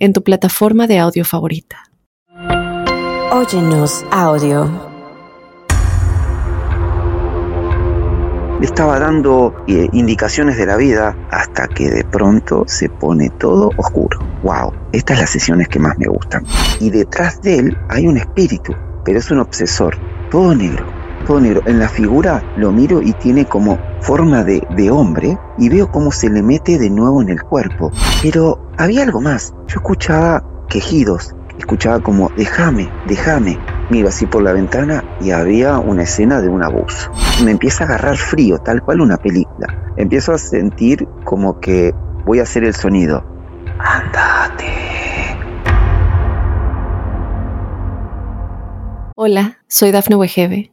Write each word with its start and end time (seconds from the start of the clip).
en 0.00 0.12
tu 0.12 0.24
plataforma 0.24 0.86
de 0.86 0.98
audio 0.98 1.24
favorita. 1.24 1.84
Óyenos 3.30 4.04
audio. 4.10 4.90
estaba 8.60 8.98
dando 8.98 9.54
eh, 9.66 9.88
indicaciones 9.92 10.58
de 10.58 10.66
la 10.66 10.76
vida 10.76 11.16
hasta 11.30 11.66
que 11.66 11.90
de 11.90 12.04
pronto 12.04 12.64
se 12.66 12.88
pone 12.90 13.30
todo 13.30 13.70
oscuro. 13.76 14.18
¡Wow! 14.42 14.72
Estas 14.92 15.18
las 15.18 15.30
sesiones 15.30 15.68
que 15.68 15.78
más 15.78 15.98
me 15.98 16.06
gustan. 16.06 16.44
Y 16.78 16.90
detrás 16.90 17.40
de 17.40 17.58
él 17.58 17.78
hay 17.88 18.06
un 18.06 18.18
espíritu, 18.18 18.74
pero 19.04 19.18
es 19.18 19.30
un 19.30 19.38
obsesor, 19.38 19.96
todo 20.30 20.54
negro 20.54 20.99
todo 21.30 21.40
negro. 21.40 21.62
En 21.66 21.78
la 21.78 21.88
figura 21.88 22.42
lo 22.56 22.72
miro 22.72 23.00
y 23.00 23.12
tiene 23.12 23.44
como 23.44 23.78
forma 24.00 24.42
de, 24.42 24.66
de, 24.70 24.90
hombre 24.90 25.38
y 25.58 25.68
veo 25.68 25.88
cómo 25.88 26.10
se 26.10 26.28
le 26.28 26.42
mete 26.42 26.76
de 26.76 26.90
nuevo 26.90 27.22
en 27.22 27.28
el 27.28 27.40
cuerpo. 27.40 27.92
Pero 28.20 28.72
había 28.76 29.04
algo 29.04 29.20
más. 29.20 29.54
Yo 29.68 29.76
escuchaba 29.76 30.42
quejidos, 30.68 31.36
escuchaba 31.56 32.00
como 32.00 32.32
déjame, 32.36 32.90
déjame. 33.06 33.60
Miro 33.90 34.08
así 34.08 34.26
por 34.26 34.42
la 34.42 34.52
ventana 34.52 35.04
y 35.20 35.30
había 35.30 35.78
una 35.78 36.02
escena 36.02 36.40
de 36.40 36.48
un 36.48 36.64
abuso. 36.64 37.12
Me 37.44 37.52
empieza 37.52 37.84
a 37.84 37.86
agarrar 37.86 38.16
frío, 38.16 38.58
tal 38.58 38.82
cual 38.82 39.00
una 39.00 39.16
película. 39.16 39.92
Empiezo 39.96 40.32
a 40.32 40.38
sentir 40.38 41.06
como 41.22 41.60
que 41.60 41.94
voy 42.24 42.40
a 42.40 42.42
hacer 42.42 42.64
el 42.64 42.74
sonido. 42.74 43.24
Andate. 43.78 44.66
Hola, 49.14 49.58
soy 49.68 49.92
Dafne 49.92 50.16
Wegebe 50.16 50.72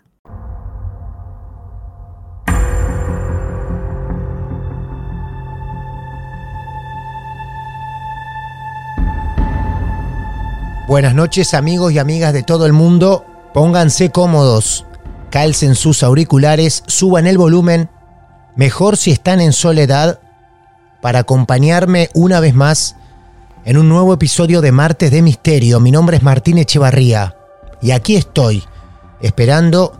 Buenas 10.91 11.15
noches 11.15 11.53
amigos 11.53 11.93
y 11.93 11.99
amigas 11.99 12.33
de 12.33 12.43
todo 12.43 12.65
el 12.65 12.73
mundo. 12.73 13.23
Pónganse 13.53 14.11
cómodos, 14.11 14.85
calcen 15.29 15.73
sus 15.73 16.03
auriculares, 16.03 16.83
suban 16.85 17.27
el 17.27 17.37
volumen. 17.37 17.89
Mejor 18.57 18.97
si 18.97 19.11
están 19.11 19.39
en 19.39 19.53
soledad 19.53 20.19
para 21.01 21.19
acompañarme 21.19 22.09
una 22.13 22.41
vez 22.41 22.53
más 22.53 22.97
en 23.63 23.77
un 23.77 23.87
nuevo 23.87 24.13
episodio 24.13 24.59
de 24.59 24.73
Martes 24.73 25.11
de 25.11 25.21
Misterio. 25.21 25.79
Mi 25.79 25.91
nombre 25.91 26.17
es 26.17 26.23
Martín 26.23 26.57
Echevarría 26.57 27.37
y 27.81 27.91
aquí 27.91 28.17
estoy, 28.17 28.61
esperando 29.21 29.93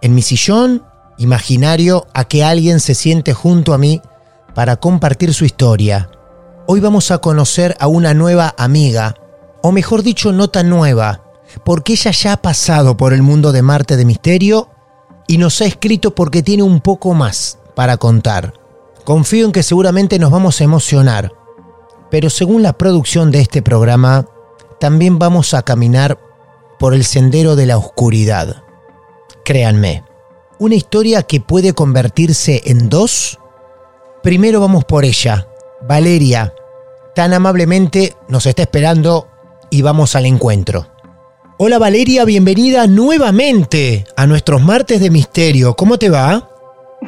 en 0.00 0.14
mi 0.14 0.22
sillón 0.22 0.82
imaginario 1.18 2.06
a 2.14 2.24
que 2.24 2.42
alguien 2.42 2.80
se 2.80 2.94
siente 2.94 3.34
junto 3.34 3.74
a 3.74 3.78
mí 3.78 4.00
para 4.54 4.76
compartir 4.76 5.34
su 5.34 5.44
historia. 5.44 6.08
Hoy 6.66 6.80
vamos 6.80 7.10
a 7.10 7.18
conocer 7.18 7.76
a 7.80 7.86
una 7.86 8.14
nueva 8.14 8.54
amiga 8.56 9.14
o 9.62 9.72
mejor 9.72 10.02
dicho, 10.02 10.32
no 10.32 10.48
tan 10.48 10.68
nueva, 10.68 11.22
porque 11.64 11.92
ella 11.92 12.10
ya 12.10 12.34
ha 12.34 12.36
pasado 12.42 12.96
por 12.96 13.12
el 13.12 13.22
mundo 13.22 13.52
de 13.52 13.62
Marte 13.62 13.96
de 13.96 14.04
Misterio 14.04 14.68
y 15.26 15.38
nos 15.38 15.60
ha 15.60 15.66
escrito 15.66 16.14
porque 16.14 16.42
tiene 16.42 16.62
un 16.62 16.80
poco 16.80 17.14
más 17.14 17.58
para 17.74 17.96
contar. 17.96 18.54
Confío 19.04 19.46
en 19.46 19.52
que 19.52 19.62
seguramente 19.62 20.18
nos 20.18 20.30
vamos 20.30 20.60
a 20.60 20.64
emocionar, 20.64 21.32
pero 22.10 22.30
según 22.30 22.62
la 22.62 22.74
producción 22.74 23.30
de 23.30 23.40
este 23.40 23.62
programa, 23.62 24.26
también 24.80 25.18
vamos 25.18 25.54
a 25.54 25.62
caminar 25.62 26.18
por 26.78 26.94
el 26.94 27.04
sendero 27.04 27.56
de 27.56 27.66
la 27.66 27.78
oscuridad. 27.78 28.62
Créanme, 29.44 30.04
una 30.58 30.74
historia 30.74 31.22
que 31.22 31.40
puede 31.40 31.72
convertirse 31.72 32.62
en 32.66 32.88
dos. 32.88 33.38
Primero 34.22 34.60
vamos 34.60 34.84
por 34.84 35.04
ella, 35.04 35.48
Valeria. 35.86 36.54
Tan 37.14 37.32
amablemente 37.32 38.16
nos 38.28 38.46
está 38.46 38.62
esperando 38.62 39.28
y 39.70 39.82
vamos 39.82 40.16
al 40.16 40.26
encuentro. 40.26 40.86
Hola 41.58 41.78
Valeria, 41.78 42.24
bienvenida 42.24 42.86
nuevamente 42.86 44.04
a 44.16 44.26
nuestros 44.26 44.62
martes 44.62 45.00
de 45.00 45.10
misterio. 45.10 45.74
¿Cómo 45.74 45.98
te 45.98 46.08
va? 46.08 46.48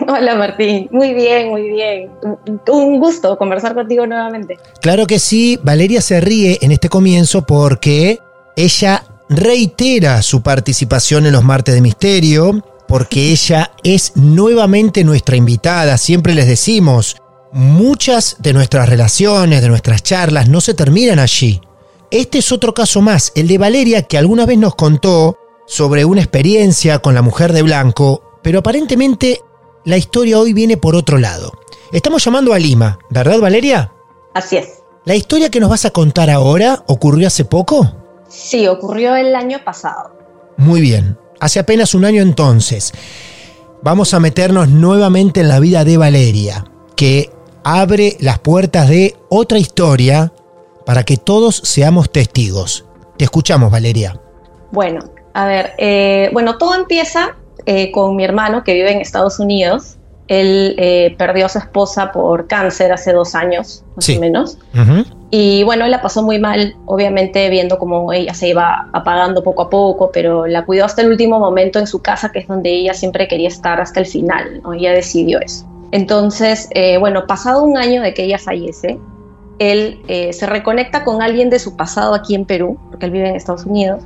Hola 0.09 0.35
Martín, 0.37 0.89
muy 0.91 1.15
bien, 1.15 1.49
muy 1.49 1.69
bien. 1.71 2.11
Un 2.69 2.99
gusto 2.99 3.37
conversar 3.37 3.75
contigo 3.75 4.07
nuevamente. 4.07 4.59
Claro 4.81 5.07
que 5.07 5.19
sí, 5.19 5.59
Valeria 5.63 6.01
se 6.01 6.21
ríe 6.21 6.59
en 6.63 6.73
este 6.73 6.89
comienzo 6.89 7.43
porque 7.43 8.19
ella 8.57 9.05
reitera 9.29 10.23
su 10.23 10.43
participación 10.43 11.27
en 11.27 11.33
los 11.33 11.45
martes 11.45 11.75
de 11.75 11.81
misterio, 11.81 12.65
porque 12.89 13.31
ella 13.31 13.71
es 13.85 14.17
nuevamente 14.17 15.05
nuestra 15.05 15.37
invitada. 15.37 15.97
Siempre 15.97 16.35
les 16.35 16.49
decimos, 16.49 17.17
muchas 17.53 18.37
de 18.41 18.53
nuestras 18.53 18.89
relaciones, 18.89 19.63
de 19.63 19.69
nuestras 19.69 20.03
charlas, 20.03 20.49
no 20.49 20.61
se 20.61 20.75
terminan 20.75 21.21
allí. 21.21 21.61
Este 22.11 22.39
es 22.39 22.51
otro 22.51 22.75
caso 22.75 23.01
más, 23.01 23.31
el 23.37 23.47
de 23.47 23.57
Valeria, 23.57 24.03
que 24.03 24.19
alguna 24.19 24.45
vez 24.45 24.59
nos 24.59 24.75
contó 24.75 25.39
sobre 25.67 26.05
una 26.05 26.21
experiencia 26.21 26.99
con 26.99 27.15
la 27.15 27.23
mujer 27.23 27.53
de 27.53 27.63
blanco, 27.63 28.39
pero 28.43 28.59
aparentemente 28.59 29.41
la 29.85 29.97
historia 29.97 30.41
hoy 30.41 30.53
viene 30.53 30.77
por 30.77 30.97
otro 30.97 31.19
lado. 31.19 31.53
Estamos 31.93 32.25
llamando 32.25 32.53
a 32.53 32.59
Lima, 32.59 32.99
¿verdad 33.11 33.39
Valeria? 33.39 33.93
Así 34.35 34.57
es. 34.57 34.83
¿La 35.05 35.15
historia 35.15 35.51
que 35.51 35.61
nos 35.61 35.71
vas 35.71 35.85
a 35.85 35.93
contar 35.93 36.31
ahora 36.31 36.83
ocurrió 36.89 37.29
hace 37.29 37.45
poco? 37.45 37.89
Sí, 38.29 38.67
ocurrió 38.67 39.15
el 39.15 39.37
año 39.37 39.63
pasado. 39.65 40.11
Muy 40.57 40.81
bien, 40.81 41.17
hace 41.39 41.61
apenas 41.61 41.95
un 41.95 42.05
año 42.05 42.23
entonces. 42.23 42.93
Vamos 43.83 44.15
a 44.15 44.21
meternos 44.21 44.69
nuevamente 44.69 45.43
en 45.43 45.49
la 45.49 45.61
vida 45.61 45.85
de 45.85 45.97
Valeria, 45.97 46.65
que 46.97 47.31
abre 47.63 48.17
las 48.19 48.41
puertas 48.41 48.89
de 48.89 49.17
otra 49.29 49.59
historia 49.59 50.33
para 50.91 51.05
que 51.05 51.17
todos 51.17 51.55
seamos 51.55 52.11
testigos. 52.11 52.85
Te 53.17 53.23
escuchamos, 53.23 53.71
Valeria. 53.71 54.21
Bueno, 54.73 54.99
a 55.35 55.47
ver, 55.47 55.71
eh, 55.79 56.31
bueno, 56.33 56.59
todo 56.59 56.75
empieza 56.75 57.37
eh, 57.65 57.93
con 57.93 58.17
mi 58.17 58.25
hermano 58.25 58.65
que 58.65 58.75
vive 58.75 58.91
en 58.91 59.01
Estados 59.01 59.39
Unidos. 59.39 59.99
Él 60.27 60.75
eh, 60.79 61.15
perdió 61.17 61.47
a 61.47 61.49
su 61.49 61.59
esposa 61.59 62.11
por 62.11 62.49
cáncer 62.49 62.91
hace 62.91 63.13
dos 63.13 63.37
años, 63.37 63.85
más 63.95 64.09
o 64.09 64.19
menos. 64.19 64.59
Y 65.31 65.63
bueno, 65.63 65.85
él 65.85 65.93
la 65.93 66.03
pasó 66.03 66.25
muy 66.25 66.41
mal, 66.41 66.75
obviamente 66.87 67.49
viendo 67.51 67.79
cómo 67.79 68.13
ella 68.13 68.35
se 68.35 68.49
iba 68.49 68.91
apagando 68.93 69.45
poco 69.45 69.63
a 69.63 69.71
poco, 69.71 70.11
pero 70.13 70.49
la 70.49 70.65
cuidó 70.65 70.87
hasta 70.87 71.03
el 71.03 71.11
último 71.11 71.39
momento 71.39 71.79
en 71.79 71.87
su 71.87 72.03
casa, 72.03 72.33
que 72.33 72.41
es 72.41 72.49
donde 72.49 72.69
ella 72.69 72.95
siempre 72.95 73.29
quería 73.29 73.47
estar 73.47 73.81
hasta 73.81 74.01
el 74.01 74.07
final, 74.07 74.61
¿no? 74.65 74.73
Ella 74.73 74.91
decidió 74.91 75.39
eso. 75.41 75.69
Entonces, 75.93 76.69
bueno, 76.99 77.29
pasado 77.29 77.63
un 77.63 77.79
año 77.79 78.03
de 78.03 78.13
que 78.13 78.25
ella 78.25 78.39
fallece, 78.39 78.99
él 79.61 80.01
eh, 80.09 80.33
se 80.33 80.47
reconecta 80.47 81.05
con 81.05 81.23
alguien 81.23 81.51
de 81.51 81.59
su 81.59 81.77
pasado 81.77 82.15
aquí 82.15 82.35
en 82.35 82.47
Perú, 82.47 82.79
porque 82.91 83.07
él 83.07 83.13
vive 83.13 83.29
en 83.29 83.37
Estados 83.37 83.67
Unidos, 83.67 84.03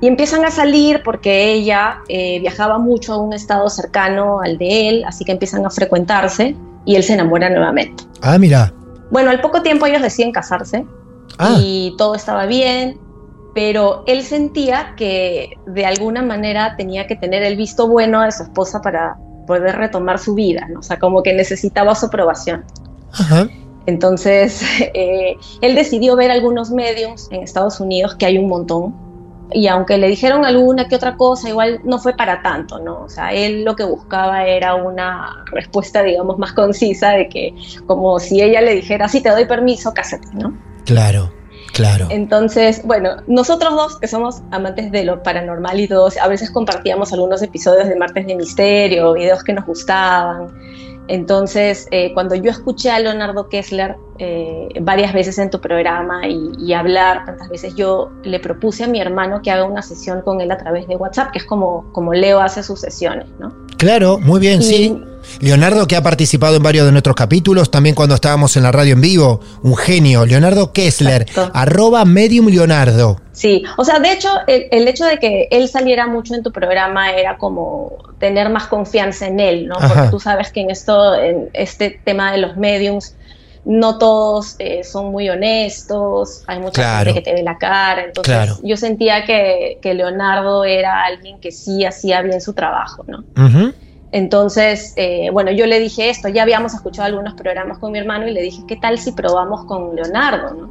y 0.00 0.08
empiezan 0.08 0.44
a 0.46 0.50
salir 0.50 1.02
porque 1.04 1.52
ella 1.52 1.98
eh, 2.08 2.40
viajaba 2.40 2.78
mucho 2.78 3.12
a 3.12 3.18
un 3.18 3.34
estado 3.34 3.68
cercano 3.68 4.40
al 4.40 4.56
de 4.56 4.88
él, 4.88 5.04
así 5.06 5.24
que 5.24 5.32
empiezan 5.32 5.64
a 5.66 5.70
frecuentarse 5.70 6.56
y 6.86 6.96
él 6.96 7.02
se 7.02 7.12
enamora 7.12 7.50
nuevamente. 7.50 8.02
Ah, 8.22 8.38
mira. 8.38 8.72
Bueno, 9.10 9.30
al 9.30 9.42
poco 9.42 9.62
tiempo 9.62 9.86
ellos 9.86 10.00
deciden 10.00 10.32
casarse 10.32 10.86
ah. 11.38 11.54
y 11.58 11.94
todo 11.98 12.14
estaba 12.14 12.46
bien, 12.46 12.98
pero 13.54 14.04
él 14.06 14.22
sentía 14.22 14.94
que 14.96 15.58
de 15.66 15.84
alguna 15.84 16.22
manera 16.22 16.76
tenía 16.76 17.06
que 17.06 17.14
tener 17.14 17.42
el 17.42 17.56
visto 17.56 17.86
bueno 17.88 18.22
de 18.22 18.32
su 18.32 18.44
esposa 18.44 18.80
para 18.80 19.16
poder 19.46 19.76
retomar 19.76 20.18
su 20.18 20.34
vida, 20.34 20.66
¿no? 20.70 20.80
o 20.80 20.82
sea, 20.82 20.98
como 20.98 21.22
que 21.22 21.34
necesitaba 21.34 21.94
su 21.94 22.06
aprobación. 22.06 22.64
Ajá. 23.12 23.46
Entonces, 23.86 24.62
eh, 24.94 25.36
él 25.60 25.74
decidió 25.74 26.16
ver 26.16 26.30
algunos 26.30 26.70
medios 26.70 27.28
en 27.30 27.42
Estados 27.42 27.80
Unidos, 27.80 28.14
que 28.14 28.26
hay 28.26 28.38
un 28.38 28.48
montón, 28.48 28.94
y 29.52 29.68
aunque 29.68 29.98
le 29.98 30.08
dijeron 30.08 30.44
alguna 30.44 30.88
que 30.88 30.96
otra 30.96 31.16
cosa, 31.16 31.48
igual 31.48 31.80
no 31.84 31.98
fue 31.98 32.16
para 32.16 32.42
tanto, 32.42 32.78
¿no? 32.80 33.02
O 33.02 33.08
sea, 33.08 33.32
él 33.32 33.64
lo 33.64 33.76
que 33.76 33.84
buscaba 33.84 34.46
era 34.46 34.74
una 34.74 35.44
respuesta, 35.46 36.02
digamos, 36.02 36.38
más 36.38 36.52
concisa 36.52 37.10
de 37.10 37.28
que, 37.28 37.54
como 37.86 38.18
si 38.18 38.42
ella 38.42 38.60
le 38.60 38.74
dijera, 38.74 39.08
sí, 39.08 39.20
te 39.20 39.30
doy 39.30 39.44
permiso, 39.44 39.92
cásate, 39.92 40.28
¿no? 40.32 40.56
Claro. 40.84 41.30
Claro. 41.72 42.06
Entonces, 42.10 42.82
bueno, 42.84 43.16
nosotros 43.26 43.74
dos 43.74 43.98
que 43.98 44.06
somos 44.06 44.42
amantes 44.52 44.92
de 44.92 45.02
lo 45.02 45.24
paranormal 45.24 45.80
y 45.80 45.88
todos, 45.88 46.16
a 46.18 46.28
veces 46.28 46.52
compartíamos 46.52 47.12
algunos 47.12 47.42
episodios 47.42 47.88
de 47.88 47.96
Martes 47.96 48.28
de 48.28 48.36
Misterio, 48.36 49.12
videos 49.12 49.42
que 49.42 49.52
nos 49.52 49.66
gustaban. 49.66 50.52
Entonces, 51.08 51.86
eh, 51.90 52.12
cuando 52.14 52.34
yo 52.34 52.50
escuché 52.50 52.90
a 52.90 52.98
Leonardo 52.98 53.48
Kessler 53.48 53.96
eh, 54.18 54.68
varias 54.80 55.12
veces 55.12 55.38
en 55.38 55.50
tu 55.50 55.60
programa 55.60 56.26
y, 56.26 56.72
hablar 56.72 57.24
tantas 57.26 57.48
veces, 57.48 57.74
yo 57.74 58.10
le 58.24 58.40
propuse 58.40 58.84
a 58.84 58.86
mi 58.86 59.00
hermano 59.00 59.42
que 59.42 59.50
haga 59.50 59.64
una 59.64 59.82
sesión 59.82 60.22
con 60.22 60.40
él 60.40 60.50
a 60.50 60.58
través 60.58 60.88
de 60.88 60.96
WhatsApp, 60.96 61.30
que 61.30 61.38
es 61.38 61.44
como, 61.44 61.84
como 61.92 62.14
Leo 62.14 62.40
hace 62.40 62.62
sus 62.62 62.80
sesiones, 62.80 63.26
¿no? 63.38 63.52
Claro, 63.76 64.18
muy 64.18 64.40
bien, 64.40 64.62
sí. 64.62 65.00
Leonardo 65.40 65.86
que 65.86 65.96
ha 65.96 66.02
participado 66.02 66.56
en 66.56 66.62
varios 66.62 66.86
de 66.86 66.92
nuestros 66.92 67.16
capítulos, 67.16 67.70
también 67.70 67.94
cuando 67.94 68.14
estábamos 68.14 68.56
en 68.56 68.62
la 68.62 68.72
radio 68.72 68.94
en 68.94 69.00
vivo, 69.00 69.40
un 69.62 69.76
genio, 69.76 70.26
Leonardo 70.26 70.72
Kessler, 70.72 71.26
arroba 71.52 72.04
medium 72.04 72.48
Leonardo. 72.48 73.20
Sí, 73.32 73.64
o 73.76 73.84
sea, 73.84 73.98
de 73.98 74.12
hecho, 74.12 74.28
el, 74.46 74.86
hecho 74.86 75.04
de 75.04 75.18
que 75.18 75.48
él 75.50 75.68
saliera 75.68 76.06
mucho 76.06 76.34
en 76.34 76.42
tu 76.42 76.52
programa 76.52 77.12
era 77.12 77.36
como 77.36 77.98
tener 78.18 78.48
más 78.48 78.66
confianza 78.66 79.26
en 79.26 79.40
él, 79.40 79.66
¿no? 79.66 79.76
Porque 79.76 80.08
tú 80.10 80.20
sabes 80.20 80.52
que 80.52 80.60
en 80.60 80.70
esto, 80.70 81.14
en 81.14 81.50
este 81.52 82.00
tema 82.04 82.30
de 82.30 82.38
los 82.38 82.56
mediums, 82.56 83.16
no 83.64 83.98
todos 83.98 84.56
eh, 84.58 84.84
son 84.84 85.10
muy 85.10 85.28
honestos, 85.28 86.44
hay 86.46 86.60
mucha 86.60 86.98
gente 86.98 87.14
que 87.14 87.22
te 87.22 87.32
ve 87.32 87.42
la 87.42 87.58
cara, 87.58 88.04
entonces 88.04 88.60
yo 88.62 88.76
sentía 88.76 89.24
que, 89.24 89.78
Leonardo 89.82 90.64
era 90.64 91.04
alguien 91.04 91.38
que 91.40 91.50
sí 91.52 91.84
hacía 91.84 92.20
bien 92.22 92.40
su 92.40 92.52
trabajo, 92.52 93.04
¿no? 93.06 93.24
Entonces, 94.14 94.92
eh, 94.94 95.28
bueno, 95.32 95.50
yo 95.50 95.66
le 95.66 95.80
dije 95.80 96.08
esto, 96.08 96.28
ya 96.28 96.42
habíamos 96.42 96.72
escuchado 96.72 97.06
algunos 97.06 97.34
programas 97.34 97.78
con 97.78 97.90
mi 97.90 97.98
hermano 97.98 98.28
y 98.28 98.30
le 98.32 98.42
dije, 98.42 98.62
¿qué 98.68 98.76
tal 98.76 98.96
si 98.96 99.10
probamos 99.10 99.64
con 99.64 99.96
Leonardo? 99.96 100.54
¿no? 100.54 100.68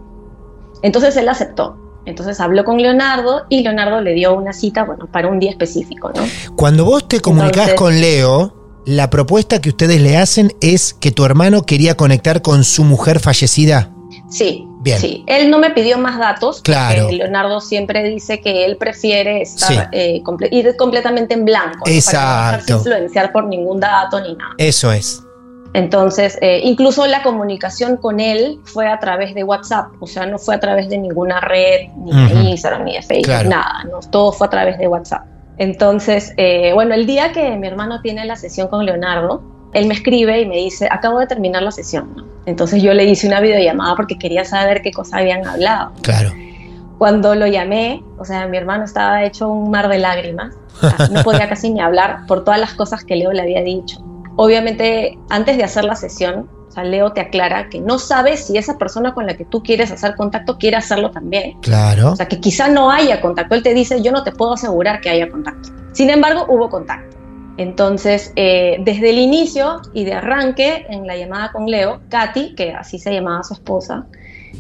Entonces 0.82 1.18
él 1.18 1.28
aceptó. 1.28 1.76
Entonces 2.06 2.40
habló 2.40 2.64
con 2.64 2.82
Leonardo 2.82 3.42
y 3.50 3.62
Leonardo 3.62 4.00
le 4.00 4.14
dio 4.14 4.34
una 4.34 4.54
cita, 4.54 4.86
bueno, 4.86 5.08
para 5.08 5.28
un 5.28 5.40
día 5.40 5.52
específico, 5.52 6.10
¿no? 6.16 6.24
Cuando 6.56 6.86
vos 6.86 7.06
te 7.06 7.20
comunicás 7.20 7.74
con 7.74 8.00
Leo, 8.00 8.54
la 8.86 9.10
propuesta 9.10 9.60
que 9.60 9.68
ustedes 9.68 10.00
le 10.00 10.16
hacen 10.16 10.54
es 10.62 10.94
que 10.94 11.12
tu 11.12 11.26
hermano 11.26 11.64
quería 11.64 11.96
conectar 11.96 12.42
con 12.42 12.64
su 12.64 12.86
mujer 12.86 13.20
fallecida. 13.20 13.92
Sí, 14.30 14.66
Sí, 14.98 15.24
él 15.28 15.50
no 15.50 15.60
me 15.60 15.72
pidió 15.72 15.98
más 15.98 16.20
datos. 16.20 16.62
Claro. 16.62 17.10
Leonardo 17.10 17.62
siempre 17.62 18.04
dice 18.04 18.42
que 18.42 18.66
él 18.66 18.78
prefiere 18.78 19.42
estar, 19.42 19.90
eh, 19.92 20.22
ir 20.52 20.76
completamente 20.78 21.34
en 21.34 21.46
blanco. 21.46 21.84
Exacto. 21.86 22.20
Para 22.22 22.64
no 22.68 22.78
influenciar 22.78 23.32
por 23.32 23.46
ningún 23.46 23.80
dato 23.80 24.20
ni 24.20 24.36
nada. 24.36 24.52
Eso 24.58 24.92
es. 24.92 25.24
Entonces, 25.74 26.38
eh, 26.42 26.62
incluso 26.64 27.06
la 27.08 27.24
comunicación 27.24 27.98
con 27.98 28.20
él 28.20 28.60
fue 28.64 28.88
a 28.88 29.00
través 29.00 29.34
de 29.34 29.44
WhatsApp, 29.44 29.88
o 30.00 30.06
sea, 30.06 30.28
no 30.28 30.38
fue 30.38 30.54
a 30.56 30.60
través 30.60 30.88
de 30.88 31.00
ninguna 31.00 31.40
red, 31.40 31.90
ni 31.98 32.12
de 32.12 32.50
Instagram, 32.52 32.84
ni 32.84 32.94
de 32.94 33.02
Facebook, 33.02 33.48
nada, 33.48 33.84
¿no? 33.90 34.00
todo 34.12 34.32
fue 34.32 34.46
a 34.48 34.50
través 34.52 34.78
de 34.78 34.88
WhatsApp. 34.88 35.26
Entonces, 35.58 36.34
eh, 36.38 36.72
bueno, 36.74 36.94
el 36.94 37.08
día 37.08 37.32
que 37.32 37.58
mi 37.58 37.68
hermano 37.68 38.02
tiene 38.02 38.26
la 38.26 38.36
sesión 38.36 38.68
con 38.68 38.86
Leonardo, 38.86 39.42
él 39.74 39.88
me 39.88 39.94
escribe 39.94 40.42
y 40.42 40.46
me 40.46 40.58
dice, 40.58 40.88
acabo 40.90 41.20
de 41.20 41.28
terminar 41.28 41.64
la 41.64 41.72
sesión. 41.72 42.26
Entonces 42.46 42.82
yo 42.82 42.94
le 42.94 43.06
hice 43.06 43.28
una 43.28 43.40
videollamada 43.40 43.96
porque 43.96 44.18
quería 44.18 44.46
saber 44.46 44.82
qué 44.82 44.92
cosa 44.92 45.18
habían 45.18 45.46
hablado. 45.46 45.92
Claro. 46.02 46.32
Cuando 46.98 47.36
lo 47.36 47.48
llamé, 47.48 48.04
o 48.18 48.26
sea, 48.26 48.48
mi 48.48 48.58
hermano 48.58 48.84
estaba 48.86 49.24
hecho 49.24 49.50
un 49.50 49.72
mar 49.72 49.90
de 49.90 50.00
lágrimas. 50.00 50.56
no 51.12 51.24
podía 51.24 51.50
casi 51.50 51.70
ni 51.70 51.82
hablar 51.82 52.26
por 52.28 52.44
todas 52.44 52.60
las 52.60 52.74
cosas 52.74 53.04
que 53.04 53.16
Leo 53.16 53.32
le 53.32 53.42
había 53.42 53.62
dicho. 53.62 54.04
Obviamente, 54.36 55.18
antes 55.30 55.58
de 55.58 55.64
hacer 55.64 55.86
la 55.86 55.96
sesión, 55.96 56.50
o 56.68 56.72
sea, 56.72 56.84
Leo 56.84 57.14
te 57.14 57.22
aclara 57.22 57.70
que 57.70 57.80
no 57.80 58.00
sabe 58.00 58.36
si 58.36 58.58
esa 58.58 58.78
persona 58.78 59.14
con 59.14 59.28
la 59.28 59.36
que 59.36 59.46
tú 59.46 59.62
quieres 59.62 59.92
hacer 59.92 60.16
contacto 60.16 60.58
quiere 60.58 60.78
hacerlo 60.78 61.12
también. 61.12 61.60
Claro. 61.62 62.14
O 62.14 62.16
sea, 62.16 62.28
que 62.28 62.40
quizá 62.40 62.68
no 62.68 62.90
haya 62.90 63.22
contacto. 63.22 63.54
Él 63.54 63.64
te 63.64 63.74
dice, 63.74 64.02
yo 64.02 64.12
no 64.12 64.24
te 64.24 64.32
puedo 64.32 64.54
asegurar 64.54 65.00
que 65.00 65.10
haya 65.10 65.30
contacto. 65.30 65.70
Sin 65.92 66.10
embargo, 66.10 66.46
hubo 66.50 66.70
contacto. 66.70 67.16
Entonces, 67.58 68.34
eh, 68.36 68.78
desde 68.80 69.12
el 69.12 69.20
inicio 69.20 69.82
y 69.94 70.06
de 70.06 70.14
arranque, 70.14 70.86
en 70.90 71.06
la 71.06 71.16
llamada 71.16 71.52
con 71.52 71.68
Leo, 71.68 72.02
Katy, 72.10 72.56
que 72.56 72.72
así 72.74 72.98
se 73.00 73.14
llamaba 73.14 73.44
su 73.44 73.54
esposa, 73.54 74.08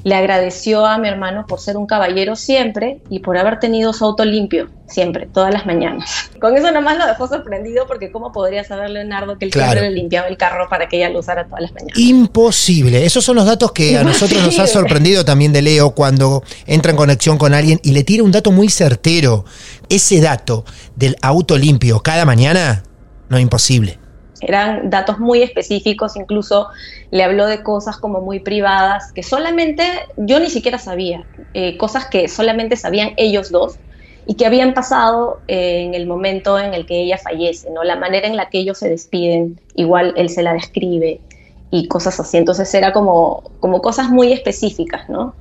le 0.03 0.15
agradeció 0.15 0.85
a 0.85 0.97
mi 0.97 1.07
hermano 1.07 1.45
por 1.47 1.59
ser 1.59 1.77
un 1.77 1.85
caballero 1.85 2.35
siempre 2.35 3.01
y 3.09 3.19
por 3.19 3.37
haber 3.37 3.59
tenido 3.59 3.93
su 3.93 4.05
auto 4.05 4.25
limpio 4.25 4.69
siempre, 4.87 5.27
todas 5.27 5.53
las 5.53 5.65
mañanas. 5.65 6.29
Con 6.39 6.55
eso 6.55 6.71
nomás 6.71 6.97
lo 6.97 7.07
dejó 7.07 7.27
sorprendido 7.27 7.87
porque 7.87 8.11
cómo 8.11 8.31
podría 8.31 8.63
saber 8.63 8.89
Leonardo 8.89 9.37
que 9.37 9.45
él 9.45 9.53
siempre 9.53 9.81
le 9.81 9.91
limpiaba 9.91 10.27
el 10.27 10.37
carro 10.37 10.67
para 10.69 10.87
que 10.87 10.97
ella 10.97 11.09
lo 11.09 11.19
usara 11.19 11.45
todas 11.45 11.61
las 11.61 11.73
mañanas. 11.73 11.97
Imposible. 11.97 13.05
Esos 13.05 13.23
son 13.23 13.35
los 13.35 13.45
datos 13.45 13.71
que 13.71 13.97
a 13.97 14.03
nosotros 14.03 14.43
nos 14.43 14.59
ha 14.59 14.67
sorprendido 14.67 15.23
también 15.25 15.53
de 15.53 15.61
Leo 15.61 15.91
cuando 15.91 16.43
entra 16.65 16.91
en 16.91 16.97
conexión 16.97 17.37
con 17.37 17.53
alguien 17.53 17.79
y 17.83 17.91
le 17.91 18.03
tira 18.03 18.23
un 18.23 18.31
dato 18.31 18.51
muy 18.51 18.69
certero. 18.69 19.45
Ese 19.89 20.21
dato 20.21 20.65
del 20.95 21.15
auto 21.21 21.57
limpio 21.57 22.01
cada 22.01 22.25
mañana, 22.25 22.83
no 23.29 23.37
es 23.37 23.43
imposible 23.43 24.02
eran 24.47 24.89
datos 24.89 25.19
muy 25.19 25.41
específicos, 25.41 26.15
incluso 26.15 26.67
le 27.11 27.23
habló 27.23 27.45
de 27.47 27.63
cosas 27.63 27.97
como 27.97 28.21
muy 28.21 28.39
privadas 28.39 29.11
que 29.13 29.23
solamente 29.23 29.83
yo 30.17 30.39
ni 30.39 30.49
siquiera 30.49 30.77
sabía, 30.77 31.25
eh, 31.53 31.77
cosas 31.77 32.07
que 32.07 32.27
solamente 32.27 32.75
sabían 32.75 33.13
ellos 33.17 33.51
dos 33.51 33.79
y 34.25 34.35
que 34.35 34.45
habían 34.45 34.73
pasado 34.73 35.41
eh, 35.47 35.83
en 35.83 35.93
el 35.93 36.07
momento 36.07 36.57
en 36.57 36.73
el 36.73 36.85
que 36.85 37.01
ella 37.01 37.17
fallece, 37.17 37.69
¿no? 37.71 37.83
La 37.83 37.95
manera 37.97 38.27
en 38.27 38.37
la 38.37 38.49
que 38.49 38.59
ellos 38.59 38.77
se 38.77 38.89
despiden, 38.89 39.59
igual 39.75 40.13
él 40.17 40.29
se 40.29 40.43
la 40.43 40.53
describe 40.53 41.21
y 41.69 41.87
cosas 41.87 42.19
así, 42.19 42.37
entonces 42.37 42.73
era 42.73 42.93
como, 42.93 43.43
como 43.59 43.81
cosas 43.81 44.09
muy 44.09 44.31
específicas, 44.31 45.09
¿no? 45.09 45.35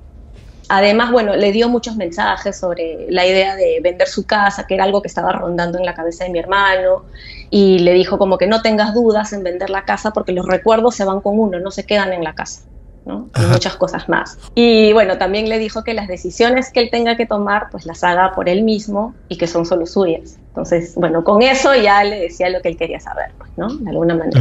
Además, 0.68 1.12
bueno, 1.12 1.36
le 1.36 1.52
dio 1.52 1.68
muchos 1.68 1.96
mensajes 1.96 2.56
sobre 2.58 3.06
la 3.10 3.26
idea 3.26 3.56
de 3.56 3.80
vender 3.82 4.08
su 4.08 4.24
casa, 4.24 4.66
que 4.66 4.74
era 4.74 4.84
algo 4.84 5.02
que 5.02 5.08
estaba 5.08 5.32
rondando 5.32 5.78
en 5.78 5.84
la 5.84 5.94
cabeza 5.94 6.24
de 6.24 6.30
mi 6.30 6.38
hermano, 6.38 7.04
y 7.50 7.80
le 7.80 7.92
dijo 7.92 8.18
como 8.18 8.38
que 8.38 8.46
no 8.46 8.62
tengas 8.62 8.94
dudas 8.94 9.32
en 9.32 9.42
vender 9.42 9.70
la 9.70 9.84
casa 9.84 10.12
porque 10.12 10.32
los 10.32 10.46
recuerdos 10.46 10.94
se 10.94 11.04
van 11.04 11.20
con 11.20 11.38
uno, 11.38 11.60
no 11.60 11.70
se 11.70 11.84
quedan 11.84 12.12
en 12.12 12.24
la 12.24 12.34
casa. 12.34 12.62
¿no? 13.04 13.28
Y 13.36 13.46
muchas 13.46 13.76
cosas 13.76 14.08
más. 14.08 14.38
Y 14.54 14.92
bueno, 14.92 15.18
también 15.18 15.48
le 15.48 15.58
dijo 15.58 15.82
que 15.82 15.92
las 15.92 16.06
decisiones 16.06 16.70
que 16.72 16.80
él 16.80 16.88
tenga 16.90 17.16
que 17.16 17.26
tomar, 17.26 17.68
pues 17.70 17.84
las 17.84 18.04
haga 18.04 18.32
por 18.32 18.48
él 18.48 18.62
mismo 18.62 19.14
y 19.28 19.38
que 19.38 19.48
son 19.48 19.66
solo 19.66 19.86
suyas. 19.86 20.38
Entonces, 20.48 20.94
bueno, 20.94 21.24
con 21.24 21.42
eso 21.42 21.74
ya 21.74 22.04
le 22.04 22.20
decía 22.20 22.48
lo 22.48 22.60
que 22.60 22.68
él 22.68 22.76
quería 22.76 23.00
saber, 23.00 23.32
pues, 23.38 23.50
¿no? 23.56 23.68
De 23.68 23.90
alguna 23.90 24.14
manera. 24.14 24.40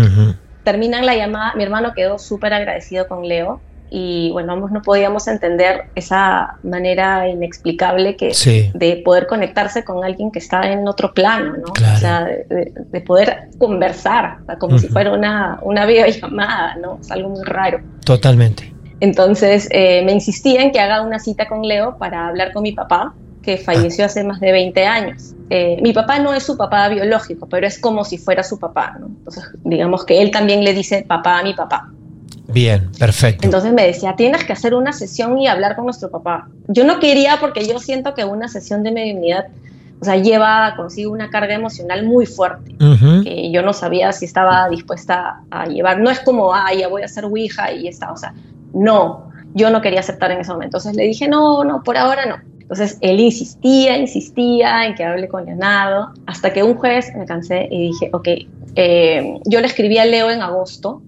Terminan 0.64 1.08
la 1.08 1.16
llamada, 1.16 1.54
mi 1.56 1.64
hermano 1.64 1.94
quedó 1.96 2.20
súper 2.20 2.54
agradecido 2.54 3.08
con 3.08 3.28
Leo 3.28 3.62
y 3.94 4.32
bueno, 4.32 4.54
ambos 4.54 4.72
no 4.72 4.82
podíamos 4.82 5.28
entender 5.28 5.84
esa 5.96 6.56
manera 6.64 7.28
inexplicable 7.28 8.16
que 8.16 8.32
de 8.74 9.02
poder 9.04 9.28
conectarse 9.28 9.84
con 9.84 10.06
alguien 10.06 10.32
que 10.32 10.40
está 10.40 10.72
en 10.72 10.88
otro 10.88 11.14
plano, 11.14 11.58
¿no? 11.58 11.74
O 11.74 11.98
sea, 11.98 12.24
de, 12.26 13.02
poder 13.02 13.50
conversar, 13.58 14.38
como 14.60 14.80
si 14.80 14.88
fuera 14.88 15.12
una, 15.12 15.60
una 15.62 15.86
videollamada, 15.86 16.78
¿no? 16.78 17.00
Es 17.02 17.12
algo 17.12 17.30
muy 17.30 17.44
raro. 17.44 17.82
Totalmente. 18.06 18.74
Entonces 19.02 19.68
eh, 19.72 20.02
me 20.06 20.14
insistía 20.14 20.62
en 20.62 20.72
que 20.72 20.80
haga 20.80 21.02
una 21.02 21.20
cita 21.20 21.50
con 21.50 21.64
Leo 21.64 21.98
para 21.98 22.30
hablar 22.30 22.54
con 22.54 22.64
mi 22.64 22.72
papá, 22.72 23.14
que 23.44 23.58
falleció 23.58 24.06
hace 24.06 24.24
más 24.24 24.40
de 24.40 24.54
20 24.54 24.86
años. 24.86 25.34
Eh, 25.50 25.80
mi 25.82 25.92
papá 25.92 26.20
no 26.20 26.34
es 26.34 26.44
su 26.44 26.56
papá 26.56 26.88
biológico, 26.88 27.50
pero 27.50 27.68
es 27.68 27.78
como 27.78 28.06
si 28.06 28.18
fuera 28.18 28.42
su 28.42 28.58
papá, 28.58 28.96
¿no? 28.98 29.08
Entonces, 29.08 29.44
digamos 29.66 30.06
que 30.06 30.22
él 30.22 30.32
también 30.32 30.64
le 30.64 30.74
dice 30.74 31.04
papá 31.06 31.40
a 31.40 31.44
mi 31.44 31.54
papá. 31.54 31.92
Bien, 32.54 32.92
perfecto. 32.98 33.46
Entonces 33.46 33.74
me 33.74 33.86
decía, 33.86 34.16
tienes 34.16 34.44
que 34.44 34.54
hacer 34.54 34.74
una 34.74 34.94
sesión 34.94 35.38
y 35.38 35.48
hablar 35.48 35.76
con 35.76 35.86
nuestro 35.86 36.10
papá. 36.10 36.50
Yo 36.68 36.84
no 36.84 37.00
quería 37.00 37.38
porque 37.40 37.66
yo 37.66 37.80
siento 37.80 38.14
que 38.14 38.26
una 38.26 38.48
sesión 38.48 38.84
de 38.84 38.92
mediunidad, 38.92 39.48
o 40.00 40.06
sea, 40.06 40.18
lleva 40.18 40.74
consigo 40.76 41.12
una 41.12 41.30
carga 41.30 41.54
emocional 41.54 42.06
muy 42.06 42.26
fuerte, 42.26 42.76
que 43.24 43.52
yo 43.52 43.62
no 43.62 43.74
sabía 43.74 44.12
si 44.12 44.26
estaba 44.26 44.68
dispuesta 44.70 45.42
a 45.50 45.66
llevar. 45.66 46.00
No 46.00 46.10
es 46.10 46.20
como, 46.20 46.54
ah, 46.54 46.74
ya 46.74 46.88
voy 46.88 47.04
a 47.04 47.06
hacer 47.06 47.26
Ouija 47.26 47.72
y 47.72 47.88
está, 47.88 48.12
o 48.12 48.18
sea, 48.18 48.34
no, 48.74 49.32
yo 49.54 49.70
no 49.70 49.82
quería 49.82 50.00
aceptar 50.00 50.32
en 50.32 50.40
ese 50.40 50.52
momento. 50.52 50.78
Entonces 50.78 50.96
le 50.96 51.04
dije, 51.04 51.28
no, 51.28 51.64
no, 51.64 51.84
por 51.84 51.98
ahora 51.98 52.26
no. 52.26 52.38
Entonces 52.62 52.98
él 53.02 53.20
insistía, 53.20 53.98
insistía 53.98 54.86
en 54.86 54.96
que 54.96 55.04
hable 55.04 55.28
con 55.28 55.46
Leonardo, 55.46 56.14
hasta 56.26 56.54
que 56.54 56.64
un 56.64 56.76
jueves 56.76 57.14
me 57.16 57.26
cansé 57.26 57.68
y 57.70 57.88
dije, 57.90 58.10
ok, 58.14 58.28
eh, 58.76 59.40
yo 59.46 59.60
le 59.60 59.68
escribí 59.68 59.98
a 59.98 60.06
Leo 60.06 60.32
en 60.32 60.42
agosto 60.42 61.02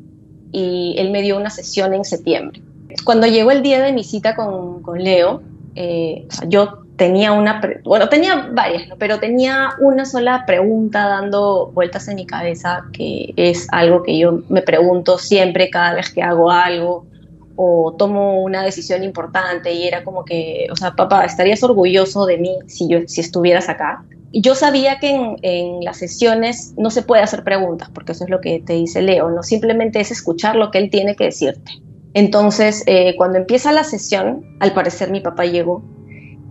y 0.53 0.95
él 0.97 1.11
me 1.11 1.21
dio 1.21 1.35
una 1.35 1.49
sesión 1.49 1.93
en 1.93 2.05
septiembre. 2.05 2.61
Cuando 3.03 3.27
llegó 3.27 3.51
el 3.51 3.63
día 3.63 3.81
de 3.81 3.91
mi 3.91 4.03
cita 4.03 4.35
con, 4.35 4.81
con 4.81 5.03
Leo, 5.03 5.41
eh, 5.75 6.27
yo 6.47 6.83
tenía 6.95 7.31
una, 7.31 7.59
bueno, 7.83 8.07
tenía 8.07 8.49
varias, 8.53 8.83
pero 8.99 9.19
tenía 9.19 9.71
una 9.79 10.05
sola 10.05 10.43
pregunta 10.45 11.07
dando 11.07 11.71
vueltas 11.73 12.07
en 12.07 12.15
mi 12.15 12.25
cabeza, 12.25 12.85
que 12.93 13.33
es 13.35 13.67
algo 13.71 14.03
que 14.03 14.17
yo 14.17 14.43
me 14.47 14.61
pregunto 14.61 15.17
siempre 15.17 15.69
cada 15.69 15.95
vez 15.95 16.11
que 16.11 16.21
hago 16.21 16.51
algo 16.51 17.07
o 17.55 17.95
tomo 17.97 18.41
una 18.41 18.63
decisión 18.63 19.03
importante 19.03 19.73
y 19.73 19.87
era 19.87 20.03
como 20.03 20.25
que, 20.25 20.67
o 20.71 20.75
sea, 20.75 20.91
papá, 20.91 21.25
¿estarías 21.25 21.63
orgulloso 21.63 22.25
de 22.25 22.37
mí 22.37 22.57
si, 22.67 22.87
yo, 22.87 22.99
si 23.07 23.21
estuvieras 23.21 23.69
acá? 23.69 24.03
yo 24.33 24.55
sabía 24.55 24.99
que 24.99 25.37
en, 25.41 25.83
las 25.83 25.97
sesiones 25.97 26.73
no 26.75 26.89
se 26.89 27.03
puede 27.03 27.21
hacer 27.21 27.43
preguntas, 27.43 27.89
porque 27.93 28.13
eso 28.13 28.23
es 28.23 28.31
lo 28.31 28.41
que 28.41 28.59
te 28.59 28.73
dice 28.73 29.01
Leo, 29.01 29.29
no 29.29 29.43
simplemente 29.43 29.99
es 29.99 30.09
escuchar 30.09 30.55
lo 30.55 30.71
que 30.71 30.79
él 30.79 30.89
tiene 30.89 31.15
que 31.15 31.25
decirte. 31.25 31.71
Entonces, 32.15 32.83
eh, 32.87 33.15
cuando 33.15 33.37
empieza 33.37 33.71
la 33.71 33.83
sesión, 33.83 34.57
al 34.59 34.73
parecer 34.73 35.11
mi 35.11 35.19
papá 35.19 35.45
llegó 35.45 35.83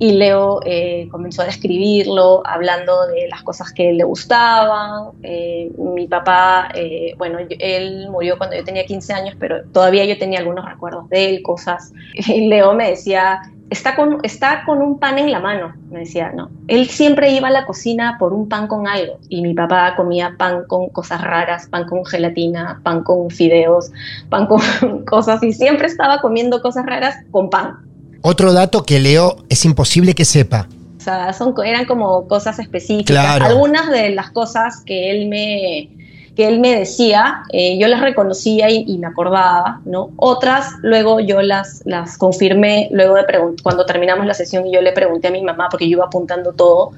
y 0.03 0.15
Leo 0.15 0.59
eh, 0.65 1.07
comenzó 1.13 1.43
a 1.43 1.45
describirlo, 1.45 2.43
hablando 2.45 3.07
de 3.07 3.29
las 3.29 3.45
cosas 3.45 3.73
que 3.73 3.93
le 3.93 4.03
gustaban. 4.03 5.13
Eh, 5.23 5.71
mi 5.79 6.09
papá, 6.09 6.73
bueno, 7.19 7.39
él 7.39 8.09
murió 8.11 8.37
cuando 8.37 8.57
yo 8.57 8.65
tenía 8.65 8.85
15 8.85 9.13
años, 9.13 9.37
pero 9.39 9.63
todavía 9.73 10.05
yo 10.05 10.19
tenía 10.19 10.41
algunos 10.41 10.65
recuerdos 10.65 11.09
de 11.09 11.31
él, 11.31 11.43
cosas. 11.43 11.93
Y 12.15 12.49
Leo 12.49 12.75
me 12.75 12.91
decía, 12.91 13.43
está 13.71 13.95
con, 13.95 14.19
está 14.25 14.65
con 14.67 14.83
un 14.83 14.99
pan 14.99 15.21
en 15.21 15.31
la 15.31 15.39
mano, 15.39 15.73
me 15.89 16.01
decía, 16.01 16.33
no. 16.35 16.51
Él 16.67 16.89
siempre 16.89 17.31
iba 17.31 17.47
a 17.47 17.53
la 17.53 17.65
cocina 17.65 18.17
por 18.19 18.33
un 18.33 18.49
pan 18.49 18.67
con 18.67 18.89
algo 18.89 19.19
y 19.29 19.41
mi 19.41 19.55
papá 19.55 19.95
comía 19.95 20.35
pan 20.37 20.65
con 20.67 20.89
cosas 20.89 21.23
raras, 21.23 21.69
pan 21.69 21.87
con 21.87 22.05
gelatina, 22.05 22.81
pan 22.83 23.05
con 23.05 23.31
fideos, 23.31 23.93
pan 24.31 24.49
con 24.49 25.05
cosas 25.07 25.45
y 25.45 25.53
siempre 25.53 25.87
estaba 25.87 26.21
comiendo 26.21 26.61
cosas 26.61 26.87
raras 26.87 27.17
con 27.31 27.51
pan. 27.51 27.92
Otro 28.23 28.53
dato 28.53 28.85
que 28.85 29.01
Leo 29.01 29.37
es 29.49 29.65
imposible 29.65 30.15
que 30.15 30.25
sepa. 30.25 30.69
O 30.99 31.01
sea, 31.05 31.33
son, 31.33 31.55
eran 31.65 31.85
como 31.85 32.29
cosas 32.29 32.61
específicas. 32.61 33.41
Algunas 33.43 33.91
de 33.91 34.11
las 34.11 34.31
cosas 34.31 34.83
que 34.87 35.11
él 35.11 35.27
me, 35.27 35.91
que 36.37 36.47
él 36.47 36.61
me 36.61 36.79
decía, 36.79 37.43
eh, 37.53 37.77
yo 37.79 37.89
las 37.89 38.01
reconocía 38.01 38.71
y, 38.71 38.97
me 38.99 39.09
acordaba, 39.09 39.81
¿no? 39.85 40.11
Otras 40.17 40.75
luego 40.83 41.19
yo 41.19 41.43
las, 41.43 41.83
las 41.85 42.17
confirmé 42.17 42.89
luego 42.93 43.17
de 43.17 43.25
cuando 43.63 43.85
terminamos 43.85 44.25
la 44.27 44.35
sesión 44.35 44.67
y 44.67 44.73
yo 44.73 44.81
le 44.81 44.93
pregunté 44.93 45.29
a 45.29 45.31
mi 45.33 45.43
mamá 45.43 45.69
porque 45.69 45.87
yo 45.89 45.99
iba 45.99 46.05
apuntando 46.05 46.53
todo 46.53 46.93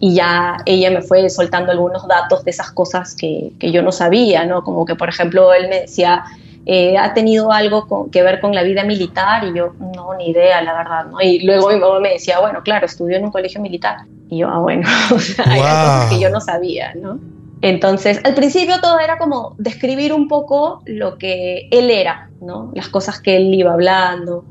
y 0.00 0.14
ya 0.14 0.58
ella 0.66 0.90
me 0.90 1.00
fue 1.00 1.30
soltando 1.30 1.72
algunos 1.72 2.06
datos 2.06 2.44
de 2.44 2.50
esas 2.50 2.70
cosas 2.72 3.14
que, 3.14 3.52
que 3.58 3.70
yo 3.70 3.80
no 3.82 3.92
sabía, 3.92 4.44
¿no? 4.44 4.62
Como 4.62 4.84
que, 4.84 4.94
por 4.94 5.08
ejemplo, 5.08 5.54
él 5.54 5.68
me 5.68 5.82
decía, 5.82 6.24
eh, 6.66 6.98
¿ha 6.98 7.14
tenido 7.14 7.52
algo 7.52 8.08
que 8.10 8.22
ver 8.22 8.40
con 8.40 8.54
la 8.54 8.64
vida 8.64 8.82
militar? 8.82 9.44
Y 9.44 9.56
yo, 9.56 9.72
no, 9.94 10.14
ni 10.14 10.30
idea, 10.30 10.60
la 10.62 10.74
verdad, 10.74 11.06
¿no? 11.06 11.20
Y 11.20 11.40
luego 11.44 11.70
mi 11.70 11.76
mamá 11.76 12.00
me 12.00 12.14
decía, 12.14 12.40
bueno, 12.40 12.62
claro, 12.64 12.86
estudió 12.86 13.16
en 13.16 13.24
un 13.24 13.30
colegio 13.30 13.60
militar. 13.60 13.98
Y 14.28 14.38
yo, 14.38 14.48
ah, 14.48 14.58
bueno, 14.58 14.86
o 15.14 15.18
sea, 15.18 15.44
cosas 15.44 16.10
que 16.10 16.20
yo 16.20 16.28
no 16.28 16.40
sabía, 16.40 16.92
¿no? 16.94 17.20
Entonces, 17.62 18.20
al 18.24 18.34
principio 18.34 18.80
todo 18.80 18.98
era 18.98 19.16
como 19.16 19.54
describir 19.58 20.12
un 20.12 20.28
poco 20.28 20.82
lo 20.84 21.18
que 21.18 21.68
él 21.70 21.90
era, 21.90 22.30
¿no? 22.40 22.70
Las 22.74 22.88
cosas 22.88 23.20
que 23.20 23.36
él 23.36 23.54
iba 23.54 23.72
hablando. 23.72 24.44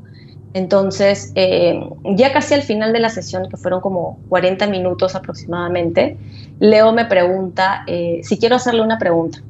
Entonces, 0.54 1.32
eh, 1.34 1.78
ya 2.16 2.32
casi 2.32 2.54
al 2.54 2.62
final 2.62 2.94
de 2.94 3.00
la 3.00 3.10
sesión, 3.10 3.48
que 3.50 3.58
fueron 3.58 3.82
como 3.82 4.18
40 4.30 4.66
minutos 4.68 5.14
aproximadamente, 5.14 6.16
Leo 6.60 6.92
me 6.92 7.04
pregunta 7.04 7.84
eh, 7.86 8.20
si 8.22 8.38
quiero 8.38 8.56
hacerle 8.56 8.80
una 8.80 8.98
pregunta. 8.98 9.42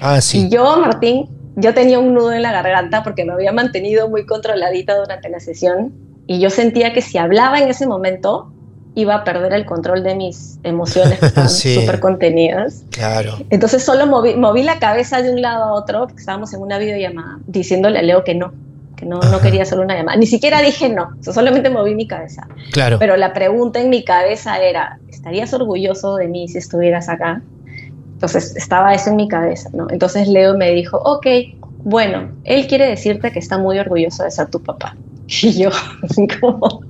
Ah, 0.00 0.20
sí. 0.20 0.46
Y 0.46 0.50
yo, 0.50 0.76
Martín, 0.78 1.28
yo 1.56 1.74
tenía 1.74 1.98
un 1.98 2.14
nudo 2.14 2.32
en 2.32 2.42
la 2.42 2.52
garganta 2.52 3.02
porque 3.02 3.24
me 3.24 3.32
había 3.32 3.52
mantenido 3.52 4.08
muy 4.08 4.26
controladita 4.26 4.96
durante 4.96 5.28
la 5.28 5.40
sesión 5.40 5.92
y 6.26 6.40
yo 6.40 6.50
sentía 6.50 6.92
que 6.92 7.02
si 7.02 7.18
hablaba 7.18 7.58
en 7.58 7.68
ese 7.68 7.86
momento, 7.86 8.50
iba 8.94 9.14
a 9.14 9.24
perder 9.24 9.52
el 9.52 9.64
control 9.64 10.02
de 10.02 10.14
mis 10.14 10.58
emociones 10.62 11.18
súper 11.48 12.00
contenidas. 12.00 12.84
Claro. 12.90 13.36
Entonces 13.50 13.82
solo 13.82 14.06
moví, 14.06 14.34
moví, 14.34 14.62
la 14.62 14.78
cabeza 14.78 15.20
de 15.20 15.30
un 15.30 15.42
lado 15.42 15.64
a 15.64 15.72
otro, 15.72 16.06
porque 16.06 16.20
estábamos 16.20 16.54
en 16.54 16.60
una 16.60 16.78
videollamada, 16.78 17.38
diciéndole 17.46 17.98
a 17.98 18.02
Leo 18.02 18.24
que 18.24 18.34
no, 18.34 18.52
que 18.96 19.04
no, 19.04 19.20
no 19.20 19.40
quería 19.40 19.62
hacer 19.62 19.78
una 19.80 19.94
llamada. 19.94 20.16
Ni 20.16 20.26
siquiera 20.26 20.62
dije 20.62 20.88
no, 20.88 21.10
solamente 21.20 21.70
moví 21.70 21.94
mi 21.94 22.06
cabeza. 22.06 22.46
Claro. 22.72 22.98
Pero 22.98 23.16
la 23.16 23.32
pregunta 23.32 23.80
en 23.80 23.90
mi 23.90 24.04
cabeza 24.04 24.58
era, 24.58 24.98
¿estarías 25.08 25.52
orgulloso 25.52 26.16
de 26.16 26.28
mí 26.28 26.48
si 26.48 26.58
estuvieras 26.58 27.08
acá? 27.08 27.42
Entonces 28.24 28.56
estaba 28.56 28.94
eso 28.94 29.10
en 29.10 29.16
mi 29.16 29.28
cabeza, 29.28 29.68
¿no? 29.74 29.86
Entonces 29.90 30.26
Leo 30.28 30.56
me 30.56 30.70
dijo, 30.70 30.96
ok, 30.96 31.26
bueno, 31.82 32.32
él 32.44 32.66
quiere 32.66 32.88
decirte 32.88 33.30
que 33.30 33.38
está 33.38 33.58
muy 33.58 33.78
orgulloso 33.78 34.24
de 34.24 34.30
ser 34.30 34.48
tu 34.48 34.62
papá. 34.62 34.96
Y 35.26 35.52
yo, 35.52 35.70
como 36.40 36.80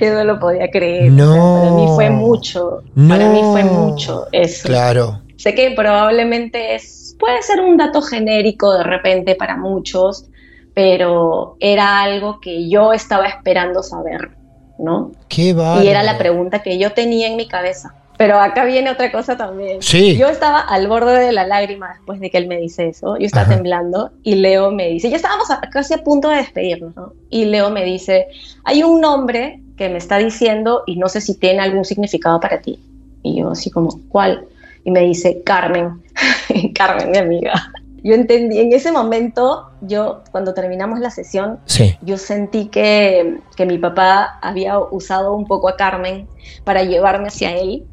yo 0.00 0.14
no 0.14 0.24
lo 0.24 0.38
podía 0.38 0.70
creer. 0.70 1.12
No. 1.12 1.60
para 1.60 1.70
mí 1.72 1.86
fue 1.94 2.10
mucho. 2.10 2.82
Para 3.08 3.28
mí 3.28 3.40
fue 3.42 3.64
mucho 3.64 4.26
eso. 4.32 4.68
Claro. 4.68 5.20
Sé 5.36 5.54
que 5.54 5.72
probablemente 5.72 6.74
es, 6.74 7.14
puede 7.18 7.42
ser 7.42 7.60
un 7.60 7.76
dato 7.76 8.00
genérico 8.00 8.72
de 8.72 8.84
repente 8.84 9.34
para 9.34 9.58
muchos, 9.58 10.26
pero 10.72 11.56
era 11.60 12.00
algo 12.00 12.40
que 12.40 12.70
yo 12.70 12.94
estaba 12.94 13.26
esperando 13.26 13.82
saber, 13.82 14.30
¿no? 14.78 15.12
Qué 15.28 15.54
Y 15.82 15.88
era 15.88 16.02
la 16.02 16.16
pregunta 16.16 16.62
que 16.62 16.78
yo 16.78 16.92
tenía 16.92 17.28
en 17.28 17.36
mi 17.36 17.46
cabeza. 17.46 17.94
Pero 18.16 18.40
acá 18.40 18.64
viene 18.64 18.90
otra 18.90 19.12
cosa 19.12 19.36
también. 19.36 19.82
Sí. 19.82 20.16
Yo 20.16 20.28
estaba 20.28 20.60
al 20.60 20.88
borde 20.88 21.18
de 21.18 21.32
la 21.32 21.46
lágrima 21.46 21.92
después 21.94 22.20
de 22.20 22.30
que 22.30 22.38
él 22.38 22.46
me 22.46 22.56
dice 22.58 22.88
eso. 22.88 23.18
Yo 23.18 23.26
estaba 23.26 23.48
temblando 23.48 24.10
y 24.22 24.36
Leo 24.36 24.70
me 24.70 24.88
dice, 24.88 25.10
ya 25.10 25.16
estábamos 25.16 25.48
casi 25.70 25.94
a 25.94 25.98
punto 25.98 26.28
de 26.28 26.36
despedirnos, 26.36 26.96
¿no? 26.96 27.12
Y 27.28 27.44
Leo 27.44 27.70
me 27.70 27.84
dice, 27.84 28.28
hay 28.64 28.82
un 28.82 29.00
nombre 29.00 29.60
que 29.76 29.88
me 29.88 29.98
está 29.98 30.16
diciendo 30.18 30.82
y 30.86 30.96
no 30.96 31.08
sé 31.08 31.20
si 31.20 31.34
tiene 31.34 31.60
algún 31.60 31.84
significado 31.84 32.40
para 32.40 32.60
ti. 32.60 32.78
Y 33.22 33.40
yo 33.40 33.50
así 33.50 33.70
como, 33.70 34.00
¿cuál? 34.08 34.46
Y 34.84 34.90
me 34.90 35.00
dice, 35.00 35.42
Carmen. 35.44 36.02
Carmen, 36.74 37.10
mi 37.10 37.18
amiga. 37.18 37.72
Yo 38.02 38.14
entendí, 38.14 38.60
en 38.60 38.72
ese 38.72 38.92
momento, 38.92 39.68
yo 39.80 40.22
cuando 40.30 40.54
terminamos 40.54 41.00
la 41.00 41.10
sesión, 41.10 41.58
yo 42.02 42.16
sentí 42.18 42.66
que, 42.66 43.40
que 43.56 43.66
mi 43.66 43.78
papá 43.78 44.38
había 44.40 44.78
usado 44.78 45.34
un 45.34 45.44
poco 45.44 45.68
a 45.68 45.76
Carmen 45.76 46.28
para 46.62 46.84
llevarme 46.84 47.28
hacia 47.28 47.56
él 47.56 47.84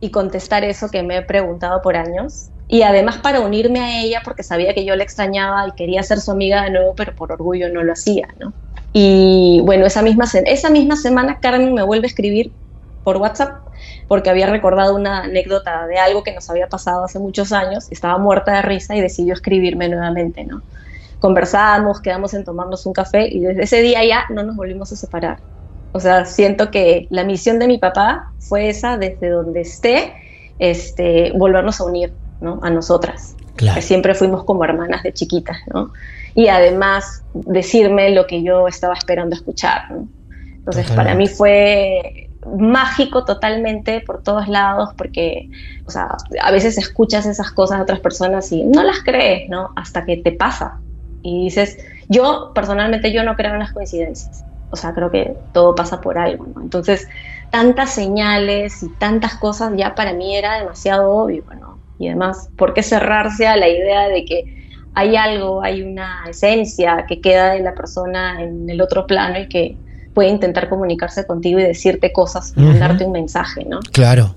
y 0.00 0.10
contestar 0.10 0.64
eso 0.64 0.90
que 0.90 1.02
me 1.02 1.16
he 1.16 1.22
preguntado 1.22 1.82
por 1.82 1.96
años. 1.96 2.48
Y 2.68 2.82
además 2.82 3.18
para 3.18 3.40
unirme 3.40 3.80
a 3.80 4.02
ella 4.02 4.20
porque 4.24 4.42
sabía 4.42 4.74
que 4.74 4.84
yo 4.84 4.94
la 4.94 5.02
extrañaba 5.02 5.66
y 5.68 5.72
quería 5.72 6.02
ser 6.02 6.20
su 6.20 6.30
amiga 6.30 6.62
de 6.64 6.70
nuevo, 6.70 6.94
pero 6.94 7.14
por 7.14 7.32
orgullo 7.32 7.68
no 7.70 7.82
lo 7.82 7.92
hacía, 7.92 8.28
¿no? 8.38 8.52
Y 8.92 9.60
bueno, 9.64 9.86
esa 9.86 10.02
misma, 10.02 10.24
esa 10.44 10.70
misma 10.70 10.96
semana 10.96 11.38
Carmen 11.40 11.72
me 11.74 11.82
vuelve 11.82 12.06
a 12.06 12.08
escribir 12.08 12.52
por 13.04 13.16
WhatsApp 13.16 13.68
porque 14.06 14.30
había 14.30 14.46
recordado 14.46 14.94
una 14.94 15.24
anécdota 15.24 15.86
de 15.86 15.98
algo 15.98 16.22
que 16.24 16.34
nos 16.34 16.48
había 16.50 16.68
pasado 16.68 17.04
hace 17.04 17.18
muchos 17.18 17.52
años, 17.52 17.86
estaba 17.90 18.18
muerta 18.18 18.52
de 18.52 18.62
risa 18.62 18.96
y 18.96 19.00
decidió 19.00 19.34
escribirme 19.34 19.88
nuevamente, 19.88 20.44
¿no? 20.44 20.62
Conversamos, 21.20 22.00
quedamos 22.00 22.32
en 22.34 22.44
tomarnos 22.44 22.86
un 22.86 22.92
café 22.92 23.28
y 23.28 23.40
desde 23.40 23.64
ese 23.64 23.82
día 23.82 24.04
ya 24.04 24.24
no 24.30 24.42
nos 24.42 24.56
volvimos 24.56 24.92
a 24.92 24.96
separar. 24.96 25.38
O 25.92 26.00
sea, 26.00 26.24
siento 26.24 26.70
que 26.70 27.06
la 27.10 27.24
misión 27.24 27.58
de 27.58 27.66
mi 27.66 27.78
papá 27.78 28.32
fue 28.38 28.68
esa, 28.68 28.98
desde 28.98 29.30
donde 29.30 29.62
esté, 29.62 30.12
este, 30.58 31.32
volvernos 31.34 31.80
a 31.80 31.84
unir, 31.84 32.12
¿no? 32.40 32.60
A 32.62 32.70
nosotras. 32.70 33.34
Que 33.56 33.82
siempre 33.82 34.14
fuimos 34.14 34.44
como 34.44 34.64
hermanas 34.64 35.02
de 35.02 35.12
chiquitas, 35.12 35.56
¿no? 35.72 35.92
Y 36.34 36.48
además 36.48 37.24
decirme 37.34 38.10
lo 38.10 38.26
que 38.26 38.42
yo 38.42 38.68
estaba 38.68 38.94
esperando 38.94 39.34
escuchar, 39.34 39.90
¿no? 39.90 40.08
Entonces, 40.58 40.90
para 40.92 41.14
mí 41.14 41.26
fue 41.26 42.28
mágico 42.58 43.24
totalmente 43.24 44.00
por 44.02 44.22
todos 44.22 44.46
lados, 44.48 44.90
porque, 44.96 45.48
o 45.86 45.90
sea, 45.90 46.16
a 46.42 46.50
veces 46.50 46.76
escuchas 46.76 47.26
esas 47.26 47.50
cosas 47.50 47.78
de 47.78 47.82
otras 47.84 48.00
personas 48.00 48.52
y 48.52 48.64
no 48.64 48.82
las 48.84 49.00
crees, 49.00 49.48
¿no? 49.48 49.70
Hasta 49.74 50.04
que 50.04 50.18
te 50.18 50.30
pasa. 50.30 50.78
Y 51.22 51.44
dices, 51.44 51.78
yo 52.08 52.52
personalmente 52.54 53.12
yo 53.12 53.24
no 53.24 53.34
creo 53.34 53.54
en 53.54 53.60
las 53.60 53.72
coincidencias 53.72 54.44
o 54.70 54.76
sea, 54.76 54.92
creo 54.94 55.10
que 55.10 55.36
todo 55.52 55.74
pasa 55.74 56.00
por 56.00 56.18
algo, 56.18 56.46
¿no? 56.54 56.62
Entonces, 56.62 57.08
tantas 57.50 57.90
señales 57.90 58.82
y 58.82 58.88
tantas 58.90 59.34
cosas 59.34 59.72
ya 59.76 59.94
para 59.94 60.12
mí 60.12 60.36
era 60.36 60.58
demasiado 60.58 61.10
obvio, 61.10 61.44
¿no? 61.58 61.78
Y 61.98 62.08
además, 62.08 62.50
¿por 62.56 62.74
qué 62.74 62.82
cerrarse 62.82 63.46
a 63.46 63.56
la 63.56 63.68
idea 63.68 64.08
de 64.08 64.24
que 64.24 64.58
hay 64.94 65.16
algo, 65.16 65.62
hay 65.62 65.82
una 65.82 66.24
esencia 66.28 67.06
que 67.08 67.20
queda 67.20 67.52
de 67.52 67.60
la 67.60 67.74
persona 67.74 68.42
en 68.42 68.68
el 68.68 68.80
otro 68.80 69.06
plano 69.06 69.38
y 69.38 69.48
que 69.48 69.76
puede 70.12 70.28
intentar 70.28 70.68
comunicarse 70.68 71.26
contigo 71.26 71.60
y 71.60 71.62
decirte 71.62 72.12
cosas 72.12 72.52
y 72.56 72.64
darte 72.78 73.04
un 73.04 73.12
mensaje, 73.12 73.64
¿no? 73.64 73.78
Claro, 73.92 74.34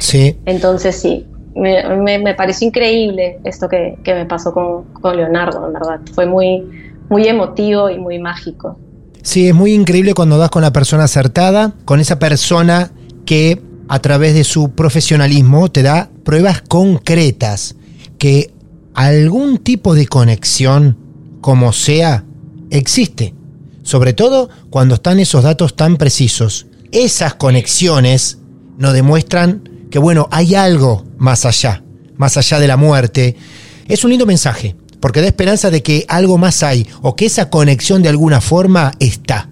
sí. 0.00 0.40
Entonces, 0.44 1.00
sí, 1.00 1.26
me, 1.54 2.18
me, 2.18 2.34
pareció 2.34 2.66
increíble 2.66 3.38
esto 3.44 3.68
que, 3.68 3.98
que 4.02 4.14
me 4.14 4.26
pasó 4.26 4.52
con, 4.52 4.84
con 4.94 5.16
Leonardo, 5.16 5.66
en 5.66 5.72
verdad. 5.72 6.00
Fue 6.12 6.26
muy, 6.26 6.64
muy 7.08 7.26
emotivo 7.28 7.90
y 7.90 7.98
muy 7.98 8.18
mágico. 8.18 8.78
Sí, 9.22 9.48
es 9.48 9.54
muy 9.54 9.72
increíble 9.72 10.14
cuando 10.14 10.38
das 10.38 10.50
con 10.50 10.62
la 10.62 10.72
persona 10.72 11.04
acertada, 11.04 11.74
con 11.84 12.00
esa 12.00 12.18
persona 12.18 12.92
que 13.26 13.60
a 13.88 13.98
través 13.98 14.34
de 14.34 14.44
su 14.44 14.70
profesionalismo 14.70 15.70
te 15.70 15.82
da 15.82 16.10
pruebas 16.24 16.62
concretas 16.62 17.74
que 18.18 18.52
algún 18.94 19.58
tipo 19.58 19.94
de 19.94 20.06
conexión, 20.06 20.96
como 21.40 21.72
sea, 21.72 22.24
existe. 22.70 23.34
Sobre 23.82 24.12
todo 24.12 24.48
cuando 24.70 24.94
están 24.94 25.20
esos 25.20 25.42
datos 25.42 25.74
tan 25.74 25.96
precisos. 25.96 26.66
Esas 26.92 27.34
conexiones 27.34 28.38
nos 28.78 28.92
demuestran 28.92 29.68
que, 29.90 29.98
bueno, 29.98 30.28
hay 30.30 30.54
algo 30.54 31.04
más 31.18 31.44
allá, 31.44 31.82
más 32.16 32.36
allá 32.36 32.58
de 32.58 32.68
la 32.68 32.76
muerte. 32.76 33.36
Es 33.86 34.04
un 34.04 34.10
lindo 34.10 34.26
mensaje 34.26 34.76
porque 35.00 35.20
da 35.20 35.26
esperanza 35.26 35.70
de 35.70 35.82
que 35.82 36.04
algo 36.08 36.38
más 36.38 36.62
hay 36.62 36.86
o 37.02 37.16
que 37.16 37.26
esa 37.26 37.50
conexión 37.50 38.02
de 38.02 38.08
alguna 38.08 38.40
forma 38.40 38.92
está 39.00 39.48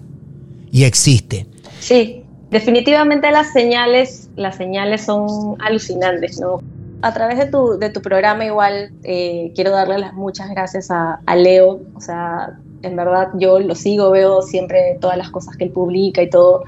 y 0.71 0.83
existe. 0.83 1.47
Sí, 1.79 2.23
definitivamente 2.51 3.31
las 3.31 3.51
señales, 3.51 4.29
las 4.35 4.55
señales 4.57 5.01
son 5.01 5.55
alucinantes, 5.59 6.39
¿no? 6.39 6.61
A 7.01 7.13
través 7.13 7.37
de 7.37 7.45
tu, 7.45 7.79
de 7.79 7.89
tu 7.89 8.01
programa 8.01 8.45
igual 8.45 8.91
eh, 9.03 9.51
quiero 9.55 9.71
darle 9.71 9.99
las 9.99 10.13
muchas 10.13 10.49
gracias 10.49 10.91
a, 10.91 11.21
a 11.25 11.35
Leo, 11.35 11.79
o 11.95 12.01
sea, 12.01 12.57
en 12.81 12.95
verdad 12.95 13.29
yo 13.35 13.59
lo 13.59 13.75
sigo, 13.75 14.11
veo 14.11 14.41
siempre 14.41 14.97
todas 14.99 15.17
las 15.17 15.29
cosas 15.29 15.55
que 15.57 15.65
él 15.65 15.71
publica 15.71 16.21
y 16.21 16.29
todo. 16.29 16.63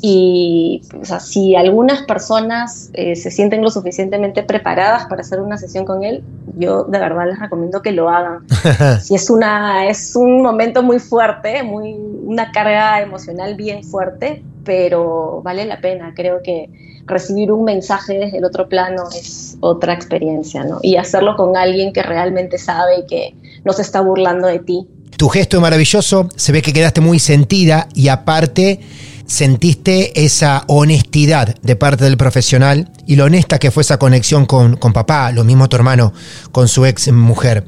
Y 0.00 0.82
o 1.00 1.04
sea, 1.04 1.18
si 1.18 1.56
algunas 1.56 2.02
personas 2.02 2.90
eh, 2.92 3.16
se 3.16 3.30
sienten 3.30 3.62
lo 3.62 3.70
suficientemente 3.70 4.42
preparadas 4.44 5.06
para 5.06 5.22
hacer 5.22 5.40
una 5.40 5.58
sesión 5.58 5.84
con 5.84 6.04
él, 6.04 6.22
yo 6.58 6.84
de 6.84 6.98
verdad 6.98 7.26
les 7.26 7.38
recomiendo 7.38 7.80
que 7.82 7.92
lo 7.92 8.08
hagan. 8.08 8.46
si 9.00 9.14
es, 9.14 9.30
una, 9.30 9.88
es 9.88 10.16
un 10.16 10.42
momento 10.42 10.82
muy 10.82 10.98
fuerte, 10.98 11.62
muy, 11.62 11.94
una 11.94 12.50
carga 12.52 13.00
emocional 13.00 13.54
bien 13.54 13.84
fuerte, 13.84 14.42
pero 14.64 15.40
vale 15.42 15.64
la 15.64 15.80
pena. 15.80 16.12
Creo 16.14 16.42
que 16.42 16.68
recibir 17.06 17.52
un 17.52 17.64
mensaje 17.64 18.18
desde 18.18 18.38
el 18.38 18.44
otro 18.44 18.68
plano 18.68 19.04
es 19.16 19.56
otra 19.60 19.94
experiencia, 19.94 20.64
¿no? 20.64 20.78
Y 20.82 20.96
hacerlo 20.96 21.36
con 21.36 21.56
alguien 21.56 21.92
que 21.92 22.02
realmente 22.02 22.58
sabe 22.58 23.00
y 23.00 23.06
que 23.06 23.34
no 23.64 23.72
se 23.72 23.82
está 23.82 24.00
burlando 24.00 24.46
de 24.46 24.58
ti. 24.58 24.86
Tu 25.16 25.28
gesto 25.28 25.56
es 25.56 25.62
maravilloso, 25.62 26.28
se 26.36 26.52
ve 26.52 26.62
que 26.62 26.72
quedaste 26.72 27.00
muy 27.00 27.18
sentida 27.18 27.88
y 27.94 28.08
aparte 28.08 28.80
sentiste 29.28 30.24
esa 30.24 30.64
honestidad 30.66 31.54
de 31.62 31.76
parte 31.76 32.04
del 32.04 32.16
profesional 32.16 32.90
y 33.06 33.14
lo 33.14 33.26
honesta 33.26 33.58
que 33.58 33.70
fue 33.70 33.82
esa 33.82 33.98
conexión 33.98 34.46
con, 34.46 34.76
con 34.76 34.92
papá, 34.92 35.30
lo 35.32 35.44
mismo 35.44 35.68
tu 35.68 35.76
hermano, 35.76 36.12
con 36.50 36.66
su 36.66 36.86
ex 36.86 37.12
mujer. 37.12 37.64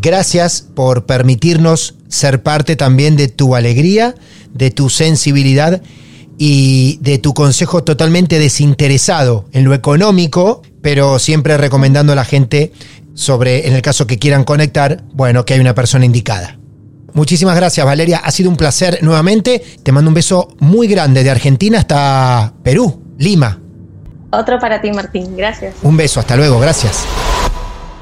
Gracias 0.00 0.62
por 0.62 1.06
permitirnos 1.06 1.94
ser 2.08 2.42
parte 2.42 2.76
también 2.76 3.14
de 3.16 3.28
tu 3.28 3.54
alegría, 3.54 4.14
de 4.52 4.70
tu 4.70 4.88
sensibilidad 4.88 5.82
y 6.38 6.98
de 7.02 7.18
tu 7.18 7.34
consejo 7.34 7.84
totalmente 7.84 8.38
desinteresado 8.38 9.46
en 9.52 9.64
lo 9.64 9.74
económico, 9.74 10.62
pero 10.80 11.18
siempre 11.18 11.58
recomendando 11.58 12.14
a 12.14 12.16
la 12.16 12.24
gente 12.24 12.72
sobre, 13.14 13.68
en 13.68 13.74
el 13.74 13.82
caso 13.82 14.06
que 14.06 14.18
quieran 14.18 14.44
conectar, 14.44 15.04
bueno, 15.12 15.44
que 15.44 15.54
hay 15.54 15.60
una 15.60 15.74
persona 15.74 16.06
indicada. 16.06 16.58
Muchísimas 17.14 17.56
gracias, 17.56 17.84
Valeria. 17.84 18.18
Ha 18.24 18.30
sido 18.30 18.50
un 18.50 18.56
placer 18.56 18.98
nuevamente. 19.02 19.62
Te 19.82 19.92
mando 19.92 20.08
un 20.08 20.14
beso 20.14 20.54
muy 20.60 20.88
grande 20.88 21.22
de 21.22 21.30
Argentina 21.30 21.78
hasta 21.78 22.54
Perú, 22.62 23.02
Lima. 23.18 23.60
Otro 24.30 24.58
para 24.58 24.80
ti, 24.80 24.90
Martín. 24.92 25.36
Gracias. 25.36 25.74
Un 25.82 25.96
beso, 25.96 26.20
hasta 26.20 26.36
luego. 26.36 26.58
Gracias. 26.58 27.04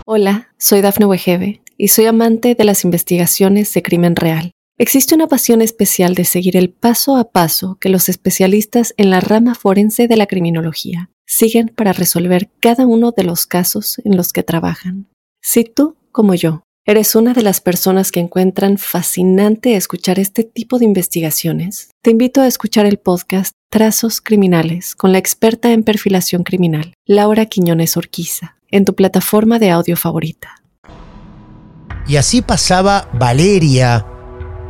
Hola, 0.06 0.48
soy 0.58 0.80
Dafne 0.80 1.06
Wegebe 1.06 1.62
y 1.76 1.88
soy 1.88 2.06
amante 2.06 2.54
de 2.54 2.64
las 2.64 2.84
investigaciones 2.84 3.72
de 3.72 3.82
crimen 3.82 4.14
real. 4.14 4.52
Existe 4.78 5.14
una 5.14 5.26
pasión 5.26 5.60
especial 5.60 6.14
de 6.14 6.24
seguir 6.24 6.56
el 6.56 6.70
paso 6.70 7.16
a 7.16 7.30
paso 7.30 7.76
que 7.80 7.90
los 7.90 8.08
especialistas 8.08 8.94
en 8.96 9.10
la 9.10 9.20
rama 9.20 9.54
forense 9.54 10.08
de 10.08 10.16
la 10.16 10.26
criminología 10.26 11.10
siguen 11.26 11.70
para 11.76 11.92
resolver 11.92 12.50
cada 12.60 12.86
uno 12.86 13.12
de 13.14 13.24
los 13.24 13.46
casos 13.46 14.00
en 14.04 14.16
los 14.16 14.32
que 14.32 14.42
trabajan. 14.42 15.06
Si 15.42 15.64
tú, 15.64 15.96
como 16.12 16.34
yo, 16.34 16.62
¿Eres 16.90 17.14
una 17.14 17.34
de 17.34 17.42
las 17.42 17.60
personas 17.60 18.10
que 18.10 18.18
encuentran 18.18 18.76
fascinante 18.76 19.76
escuchar 19.76 20.18
este 20.18 20.42
tipo 20.42 20.80
de 20.80 20.86
investigaciones? 20.86 21.90
Te 22.02 22.10
invito 22.10 22.40
a 22.40 22.48
escuchar 22.48 22.84
el 22.84 22.98
podcast 22.98 23.52
Trazos 23.70 24.20
Criminales 24.20 24.96
con 24.96 25.12
la 25.12 25.18
experta 25.18 25.70
en 25.70 25.84
perfilación 25.84 26.42
criminal, 26.42 26.94
Laura 27.06 27.46
Quiñones 27.46 27.96
Orquiza, 27.96 28.56
en 28.72 28.84
tu 28.84 28.96
plataforma 28.96 29.60
de 29.60 29.70
audio 29.70 29.96
favorita. 29.96 30.64
Y 32.08 32.16
así 32.16 32.42
pasaba 32.42 33.08
Valeria 33.12 34.04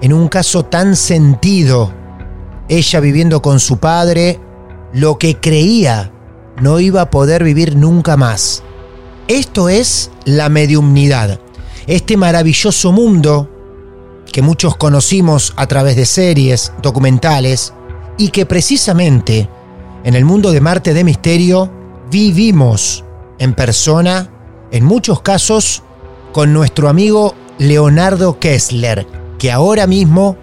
en 0.02 0.12
un 0.12 0.28
caso 0.28 0.66
tan 0.66 0.96
sentido, 0.96 1.90
ella 2.68 3.00
viviendo 3.00 3.40
con 3.40 3.60
su 3.60 3.78
padre 3.78 4.38
lo 4.92 5.16
que 5.16 5.40
creía 5.40 6.12
no 6.60 6.80
iba 6.80 7.00
a 7.00 7.10
poder 7.10 7.44
vivir 7.44 7.76
nunca 7.76 8.18
más. 8.18 8.62
Esto 9.26 9.70
es 9.70 10.10
la 10.26 10.50
mediumnidad 10.50 11.40
este 11.86 12.16
maravilloso 12.16 12.92
mundo 12.92 13.48
que 14.32 14.42
muchos 14.42 14.76
conocimos 14.76 15.52
a 15.56 15.66
través 15.66 15.96
de 15.96 16.06
series, 16.06 16.72
documentales, 16.82 17.72
y 18.16 18.28
que 18.28 18.46
precisamente 18.46 19.48
en 20.04 20.14
el 20.14 20.24
mundo 20.24 20.52
de 20.52 20.60
Marte 20.60 20.94
de 20.94 21.04
Misterio 21.04 21.70
vivimos 22.10 23.04
en 23.38 23.54
persona, 23.54 24.30
en 24.70 24.84
muchos 24.84 25.22
casos, 25.22 25.82
con 26.32 26.52
nuestro 26.52 26.88
amigo 26.88 27.34
Leonardo 27.58 28.38
Kessler, 28.38 29.06
que 29.38 29.50
ahora 29.50 29.86
mismo 29.86 30.36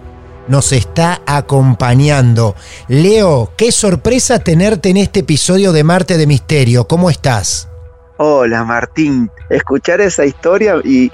nos 0.48 0.72
está 0.72 1.22
acompañando. 1.26 2.54
Leo, 2.88 3.52
qué 3.56 3.70
sorpresa 3.70 4.38
tenerte 4.38 4.90
en 4.90 4.96
este 4.96 5.20
episodio 5.20 5.72
de 5.72 5.84
Marte 5.84 6.16
de 6.16 6.26
Misterio. 6.26 6.88
¿Cómo 6.88 7.10
estás? 7.10 7.67
Hola 8.20 8.64
Martín, 8.64 9.30
escuchar 9.48 10.00
esa 10.00 10.26
historia 10.26 10.74
y 10.82 11.08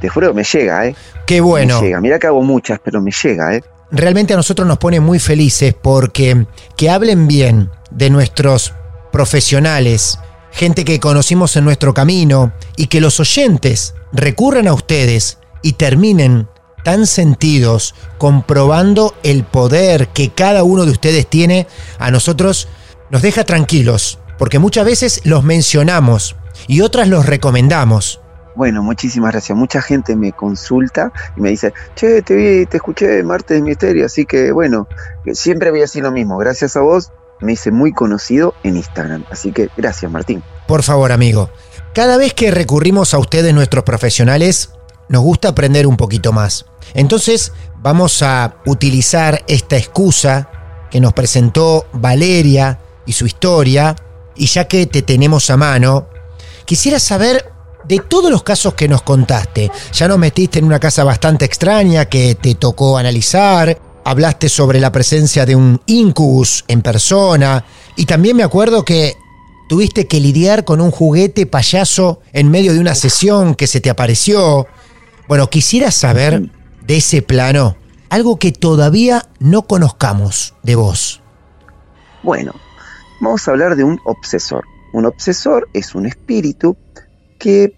te 0.00 0.08
juro 0.08 0.28
que 0.28 0.34
me 0.34 0.42
llega, 0.42 0.86
¿eh? 0.86 0.96
Qué 1.26 1.40
bueno. 1.40 1.80
Me 1.80 1.86
llega, 1.86 2.00
mira 2.00 2.18
que 2.18 2.26
hago 2.26 2.42
muchas, 2.42 2.80
pero 2.82 3.00
me 3.00 3.12
llega, 3.12 3.54
¿eh? 3.54 3.62
Realmente 3.92 4.34
a 4.34 4.36
nosotros 4.36 4.66
nos 4.66 4.78
pone 4.78 4.98
muy 4.98 5.20
felices 5.20 5.76
porque 5.80 6.46
que 6.76 6.90
hablen 6.90 7.28
bien 7.28 7.70
de 7.92 8.10
nuestros 8.10 8.74
profesionales, 9.12 10.18
gente 10.50 10.84
que 10.84 10.98
conocimos 10.98 11.54
en 11.56 11.64
nuestro 11.64 11.94
camino 11.94 12.52
y 12.76 12.88
que 12.88 13.00
los 13.00 13.20
oyentes 13.20 13.94
recurran 14.12 14.66
a 14.66 14.74
ustedes 14.74 15.38
y 15.62 15.74
terminen 15.74 16.48
tan 16.82 17.06
sentidos 17.06 17.94
comprobando 18.18 19.14
el 19.22 19.44
poder 19.44 20.08
que 20.08 20.30
cada 20.30 20.64
uno 20.64 20.84
de 20.84 20.90
ustedes 20.90 21.28
tiene, 21.28 21.68
a 22.00 22.10
nosotros 22.10 22.66
nos 23.08 23.22
deja 23.22 23.44
tranquilos 23.44 24.18
porque 24.38 24.58
muchas 24.58 24.84
veces 24.84 25.20
los 25.24 25.44
mencionamos 25.44 26.36
y 26.66 26.80
otras 26.80 27.08
los 27.08 27.26
recomendamos. 27.26 28.20
Bueno, 28.56 28.82
muchísimas 28.82 29.32
gracias. 29.32 29.56
Mucha 29.56 29.80
gente 29.80 30.16
me 30.16 30.32
consulta 30.32 31.12
y 31.36 31.40
me 31.40 31.50
dice, 31.50 31.72
che, 31.94 32.22
te 32.22 32.34
vi, 32.34 32.66
te 32.66 32.78
escuché 32.78 33.22
Martes 33.22 33.58
de 33.58 33.62
Misterio, 33.62 34.06
así 34.06 34.26
que 34.26 34.50
bueno, 34.50 34.88
siempre 35.32 35.70
voy 35.70 35.80
a 35.80 35.82
decir 35.82 36.02
lo 36.02 36.10
mismo. 36.10 36.38
Gracias 36.38 36.76
a 36.76 36.80
vos 36.80 37.12
me 37.40 37.52
hice 37.52 37.70
muy 37.70 37.92
conocido 37.92 38.54
en 38.64 38.76
Instagram. 38.76 39.24
Así 39.30 39.52
que 39.52 39.70
gracias, 39.76 40.10
Martín. 40.10 40.42
Por 40.66 40.82
favor, 40.82 41.12
amigo. 41.12 41.50
Cada 41.94 42.16
vez 42.16 42.34
que 42.34 42.50
recurrimos 42.50 43.14
a 43.14 43.18
ustedes, 43.18 43.54
nuestros 43.54 43.84
profesionales, 43.84 44.72
nos 45.08 45.22
gusta 45.22 45.48
aprender 45.48 45.86
un 45.86 45.96
poquito 45.96 46.32
más. 46.32 46.66
Entonces, 46.94 47.52
vamos 47.80 48.22
a 48.22 48.56
utilizar 48.66 49.44
esta 49.46 49.76
excusa 49.76 50.50
que 50.90 51.00
nos 51.00 51.12
presentó 51.12 51.86
Valeria 51.92 52.80
y 53.06 53.12
su 53.12 53.26
historia 53.26 53.94
y 54.38 54.46
ya 54.46 54.66
que 54.66 54.86
te 54.86 55.02
tenemos 55.02 55.50
a 55.50 55.56
mano, 55.56 56.08
quisiera 56.64 56.98
saber 56.98 57.52
de 57.86 57.98
todos 57.98 58.30
los 58.30 58.42
casos 58.42 58.74
que 58.74 58.88
nos 58.88 59.02
contaste. 59.02 59.70
Ya 59.92 60.08
nos 60.08 60.18
metiste 60.18 60.58
en 60.58 60.64
una 60.64 60.78
casa 60.78 61.04
bastante 61.04 61.44
extraña 61.44 62.04
que 62.06 62.34
te 62.34 62.54
tocó 62.54 62.98
analizar, 62.98 63.78
hablaste 64.04 64.48
sobre 64.48 64.80
la 64.80 64.92
presencia 64.92 65.44
de 65.44 65.56
un 65.56 65.80
incubus 65.86 66.64
en 66.68 66.82
persona 66.82 67.64
y 67.96 68.06
también 68.06 68.36
me 68.36 68.42
acuerdo 68.42 68.84
que 68.84 69.14
tuviste 69.68 70.06
que 70.06 70.20
lidiar 70.20 70.64
con 70.64 70.80
un 70.80 70.90
juguete 70.90 71.46
payaso 71.46 72.20
en 72.32 72.50
medio 72.50 72.72
de 72.72 72.80
una 72.80 72.94
sesión 72.94 73.54
que 73.54 73.66
se 73.66 73.80
te 73.80 73.90
apareció. 73.90 74.66
Bueno, 75.26 75.50
quisiera 75.50 75.90
saber 75.90 76.50
de 76.86 76.96
ese 76.96 77.22
plano 77.22 77.76
algo 78.08 78.38
que 78.38 78.52
todavía 78.52 79.28
no 79.38 79.62
conozcamos 79.62 80.54
de 80.62 80.74
vos. 80.74 81.20
Bueno, 82.22 82.54
vamos 83.20 83.46
a 83.46 83.50
hablar 83.50 83.76
de 83.76 83.84
un 83.84 84.00
obsesor. 84.04 84.64
Un 84.92 85.06
obsesor 85.06 85.68
es 85.72 85.94
un 85.94 86.06
espíritu 86.06 86.76
que 87.38 87.74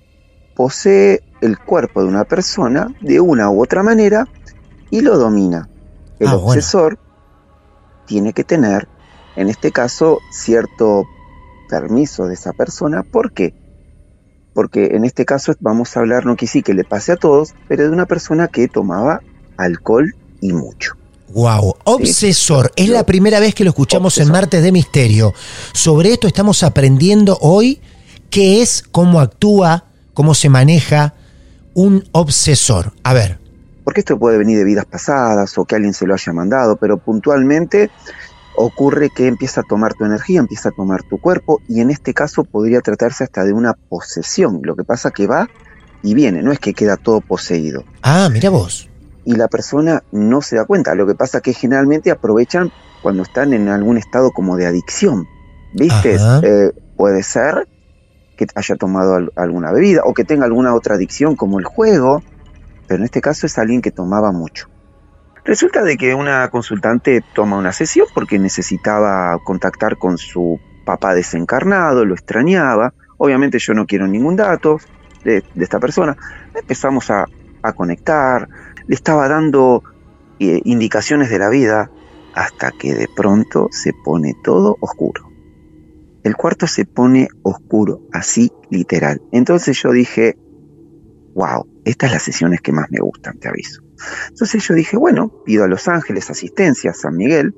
posee 0.54 1.22
el 1.40 1.58
cuerpo 1.58 2.02
de 2.02 2.08
una 2.08 2.24
persona 2.24 2.94
de 3.00 3.20
una 3.20 3.50
u 3.50 3.62
otra 3.62 3.82
manera 3.82 4.28
y 4.90 5.00
lo 5.00 5.18
domina. 5.18 5.68
El 6.18 6.28
ah, 6.28 6.36
obsesor 6.36 6.98
tiene 8.06 8.32
que 8.32 8.44
tener, 8.44 8.88
en 9.36 9.48
este 9.48 9.72
caso, 9.72 10.18
cierto 10.30 11.04
permiso 11.68 12.26
de 12.26 12.34
esa 12.34 12.52
persona. 12.52 13.02
¿Por 13.02 13.32
qué? 13.32 13.54
Porque 14.52 14.96
en 14.96 15.04
este 15.04 15.24
caso 15.24 15.54
vamos 15.60 15.96
a 15.96 16.00
hablar, 16.00 16.26
no 16.26 16.36
quisí 16.36 16.62
que 16.62 16.74
le 16.74 16.84
pase 16.84 17.12
a 17.12 17.16
todos, 17.16 17.54
pero 17.68 17.84
de 17.84 17.90
una 17.90 18.06
persona 18.06 18.48
que 18.48 18.68
tomaba 18.68 19.20
alcohol 19.56 20.14
y 20.40 20.52
mucho. 20.52 20.99
Wow, 21.32 21.76
obsesor, 21.84 22.72
es 22.74 22.88
la 22.88 23.06
primera 23.06 23.38
vez 23.38 23.54
que 23.54 23.62
lo 23.62 23.70
escuchamos 23.70 24.18
en 24.18 24.32
Martes 24.32 24.64
de 24.64 24.72
Misterio. 24.72 25.32
Sobre 25.72 26.12
esto 26.12 26.26
estamos 26.26 26.64
aprendiendo 26.64 27.38
hoy 27.40 27.80
qué 28.30 28.62
es, 28.62 28.82
cómo 28.90 29.20
actúa, 29.20 29.84
cómo 30.12 30.34
se 30.34 30.48
maneja 30.48 31.14
un 31.74 32.04
obsesor. 32.10 32.92
A 33.04 33.14
ver. 33.14 33.38
Porque 33.84 34.00
esto 34.00 34.18
puede 34.18 34.38
venir 34.38 34.58
de 34.58 34.64
vidas 34.64 34.86
pasadas 34.86 35.56
o 35.56 35.64
que 35.64 35.76
alguien 35.76 35.94
se 35.94 36.04
lo 36.04 36.14
haya 36.14 36.32
mandado, 36.32 36.76
pero 36.76 36.96
puntualmente 36.96 37.90
ocurre 38.56 39.10
que 39.10 39.28
empieza 39.28 39.60
a 39.60 39.64
tomar 39.64 39.94
tu 39.94 40.04
energía, 40.04 40.40
empieza 40.40 40.70
a 40.70 40.72
tomar 40.72 41.04
tu 41.04 41.18
cuerpo 41.20 41.62
y 41.68 41.80
en 41.80 41.90
este 41.90 42.12
caso 42.12 42.42
podría 42.42 42.80
tratarse 42.80 43.22
hasta 43.22 43.44
de 43.44 43.52
una 43.52 43.74
posesión. 43.74 44.60
Lo 44.64 44.74
que 44.74 44.82
pasa 44.82 45.12
que 45.12 45.28
va 45.28 45.48
y 46.02 46.14
viene, 46.14 46.42
no 46.42 46.50
es 46.50 46.58
que 46.58 46.74
queda 46.74 46.96
todo 46.96 47.20
poseído. 47.20 47.84
Ah, 48.02 48.28
mira 48.32 48.50
vos. 48.50 48.89
Y 49.24 49.36
la 49.36 49.48
persona 49.48 50.02
no 50.12 50.42
se 50.42 50.56
da 50.56 50.64
cuenta. 50.64 50.94
Lo 50.94 51.06
que 51.06 51.14
pasa 51.14 51.38
es 51.38 51.42
que 51.42 51.52
generalmente 51.52 52.10
aprovechan 52.10 52.72
cuando 53.02 53.22
están 53.22 53.52
en 53.52 53.68
algún 53.68 53.96
estado 53.96 54.30
como 54.30 54.56
de 54.56 54.66
adicción. 54.66 55.26
¿Viste? 55.72 56.16
Eh, 56.42 56.72
puede 56.96 57.22
ser 57.22 57.68
que 58.36 58.46
haya 58.54 58.76
tomado 58.76 59.30
alguna 59.36 59.72
bebida 59.72 60.02
o 60.04 60.14
que 60.14 60.24
tenga 60.24 60.46
alguna 60.46 60.74
otra 60.74 60.94
adicción 60.94 61.36
como 61.36 61.58
el 61.58 61.64
juego, 61.64 62.22
pero 62.88 62.98
en 62.98 63.04
este 63.04 63.20
caso 63.20 63.46
es 63.46 63.58
alguien 63.58 63.82
que 63.82 63.90
tomaba 63.90 64.32
mucho. 64.32 64.68
Resulta 65.44 65.82
de 65.82 65.96
que 65.96 66.14
una 66.14 66.48
consultante 66.48 67.22
toma 67.34 67.56
una 67.56 67.72
sesión 67.72 68.06
porque 68.14 68.38
necesitaba 68.38 69.38
contactar 69.44 69.96
con 69.96 70.18
su 70.18 70.60
papá 70.84 71.14
desencarnado, 71.14 72.04
lo 72.04 72.14
extrañaba. 72.14 72.92
Obviamente 73.16 73.58
yo 73.58 73.74
no 73.74 73.86
quiero 73.86 74.06
ningún 74.06 74.36
dato 74.36 74.78
de, 75.24 75.42
esta 75.56 75.78
persona. 75.78 76.16
Empezamos 76.54 77.10
a, 77.10 77.26
conectar, 77.76 78.48
le 78.90 78.94
estaba 78.94 79.26
dando 79.28 79.82
eh, 80.38 80.60
indicaciones 80.64 81.30
de 81.30 81.38
la 81.38 81.48
vida 81.48 81.90
hasta 82.34 82.72
que 82.72 82.94
de 82.94 83.08
pronto 83.14 83.68
se 83.70 83.92
pone 84.04 84.34
todo 84.42 84.76
oscuro 84.80 85.30
el 86.22 86.36
cuarto 86.36 86.66
se 86.66 86.84
pone 86.84 87.28
oscuro, 87.42 88.02
así 88.12 88.52
literal. 88.70 89.22
Entonces 89.32 89.80
yo 89.82 89.92
dije, 89.92 90.36
wow, 91.34 91.66
estas 91.84 92.10
son 92.10 92.14
las 92.14 92.22
sesiones 92.22 92.60
que 92.60 92.72
más 92.72 92.90
me 92.90 93.00
gustan, 93.00 93.38
te 93.38 93.48
aviso. 93.48 93.82
Entonces 94.28 94.66
yo 94.66 94.74
dije, 94.74 94.96
bueno, 94.96 95.32
pido 95.44 95.64
a 95.64 95.68
Los 95.68 95.88
Ángeles 95.88 96.30
asistencia, 96.30 96.92
San 96.92 97.16
Miguel. 97.16 97.54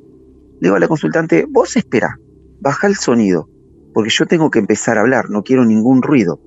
Le 0.61 0.69
digo 0.69 0.77
a 0.77 0.81
la 0.81 0.89
consultante, 0.89 1.45
vos 1.49 1.77
espera, 1.77 2.19
baja 2.61 2.87
el 2.87 2.97
sonido, 2.97 3.49
porque 3.93 4.11
yo 4.11 4.27
tengo 4.27 4.51
que 4.51 4.61
empezar 4.61 4.97
a 4.97 5.01
hablar, 5.01 5.29
no 5.29 5.43
quiero 5.43 5.65
ningún 5.65 6.03
ruido. 6.03 6.41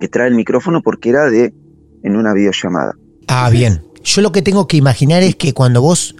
Que 0.00 0.08
trae 0.08 0.28
el 0.28 0.34
micrófono 0.34 0.82
porque 0.82 1.10
era 1.10 1.30
de 1.30 1.54
en 2.02 2.16
una 2.16 2.32
videollamada. 2.32 2.94
Ah, 3.28 3.50
bien. 3.50 3.82
Yo 4.04 4.22
lo 4.22 4.32
que 4.32 4.42
tengo 4.42 4.66
que 4.66 4.76
imaginar 4.76 5.22
es 5.22 5.36
que 5.36 5.52
cuando 5.52 5.82
vos 5.82 6.14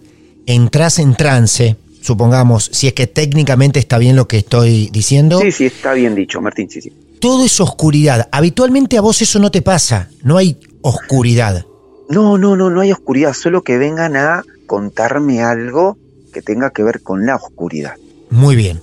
entras 0.47 0.99
en 0.99 1.15
trance, 1.15 1.77
supongamos, 2.01 2.71
si 2.73 2.87
es 2.87 2.93
que 2.93 3.07
técnicamente 3.07 3.79
está 3.79 3.99
bien 3.99 4.17
lo 4.17 4.29
que 4.29 4.39
estoy 4.39 4.89
diciendo. 4.93 5.41
Sí, 5.41 5.53
sí, 5.53 5.67
está 5.67 5.95
bien 5.95 6.15
dicho, 6.15 6.41
Martín, 6.41 6.69
sí, 6.71 6.81
sí. 6.81 6.93
Todo 7.21 7.45
es 7.45 7.61
oscuridad. 7.61 8.29
Habitualmente 8.33 8.97
a 8.97 9.01
vos 9.01 9.21
eso 9.23 9.39
no 9.39 9.51
te 9.51 9.63
pasa, 9.63 10.09
no 10.23 10.37
hay 10.37 10.59
oscuridad. 10.83 11.67
No, 12.09 12.39
no, 12.39 12.57
no, 12.57 12.71
no 12.71 12.81
hay 12.81 12.93
oscuridad, 12.93 13.35
solo 13.35 13.63
que 13.63 13.79
vengan 13.79 14.17
a 14.17 14.43
contarme 14.67 15.43
algo 15.43 15.97
que 16.33 16.43
tenga 16.43 16.71
que 16.71 16.83
ver 16.83 17.03
con 17.03 17.27
la 17.27 17.37
oscuridad. 17.37 17.97
Muy 18.31 18.57
bien. 18.57 18.81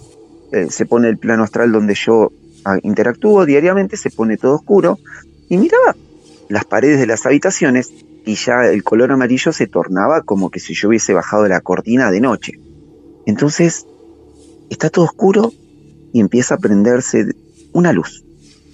Eh, 0.51 0.67
se 0.69 0.85
pone 0.85 1.09
el 1.09 1.17
plano 1.17 1.43
astral 1.43 1.71
donde 1.71 1.95
yo 1.95 2.31
ah, 2.63 2.77
interactúo 2.83 3.45
diariamente, 3.45 3.97
se 3.97 4.11
pone 4.11 4.37
todo 4.37 4.55
oscuro 4.55 4.99
y 5.49 5.57
miraba 5.57 5.95
las 6.49 6.65
paredes 6.65 6.99
de 6.99 7.07
las 7.07 7.25
habitaciones 7.25 7.91
y 8.27 8.35
ya 8.35 8.65
el 8.65 8.83
color 8.83 9.13
amarillo 9.13 9.53
se 9.53 9.67
tornaba 9.67 10.21
como 10.21 10.49
que 10.49 10.59
si 10.59 10.73
yo 10.73 10.89
hubiese 10.89 11.13
bajado 11.13 11.47
la 11.47 11.61
cortina 11.61 12.11
de 12.11 12.19
noche. 12.19 12.59
Entonces, 13.25 13.87
está 14.69 14.89
todo 14.89 15.05
oscuro 15.05 15.53
y 16.11 16.19
empieza 16.19 16.55
a 16.55 16.57
prenderse 16.57 17.25
una 17.71 17.93
luz. 17.93 18.25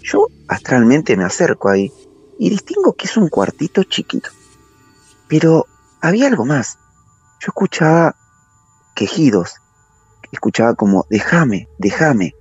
Yo 0.02 0.28
astralmente 0.48 1.16
me 1.16 1.24
acerco 1.24 1.70
ahí 1.70 1.92
y 2.40 2.50
distingo 2.50 2.94
que 2.94 3.06
es 3.06 3.16
un 3.16 3.30
cuartito 3.30 3.84
chiquito. 3.84 4.32
Pero 5.28 5.68
había 6.02 6.26
algo 6.26 6.46
más. 6.46 6.80
Yo 7.40 7.50
escuchaba 7.50 8.16
quejidos, 8.96 9.58
escuchaba 10.32 10.74
como, 10.74 11.06
déjame, 11.12 11.70
déjame. 11.78 12.34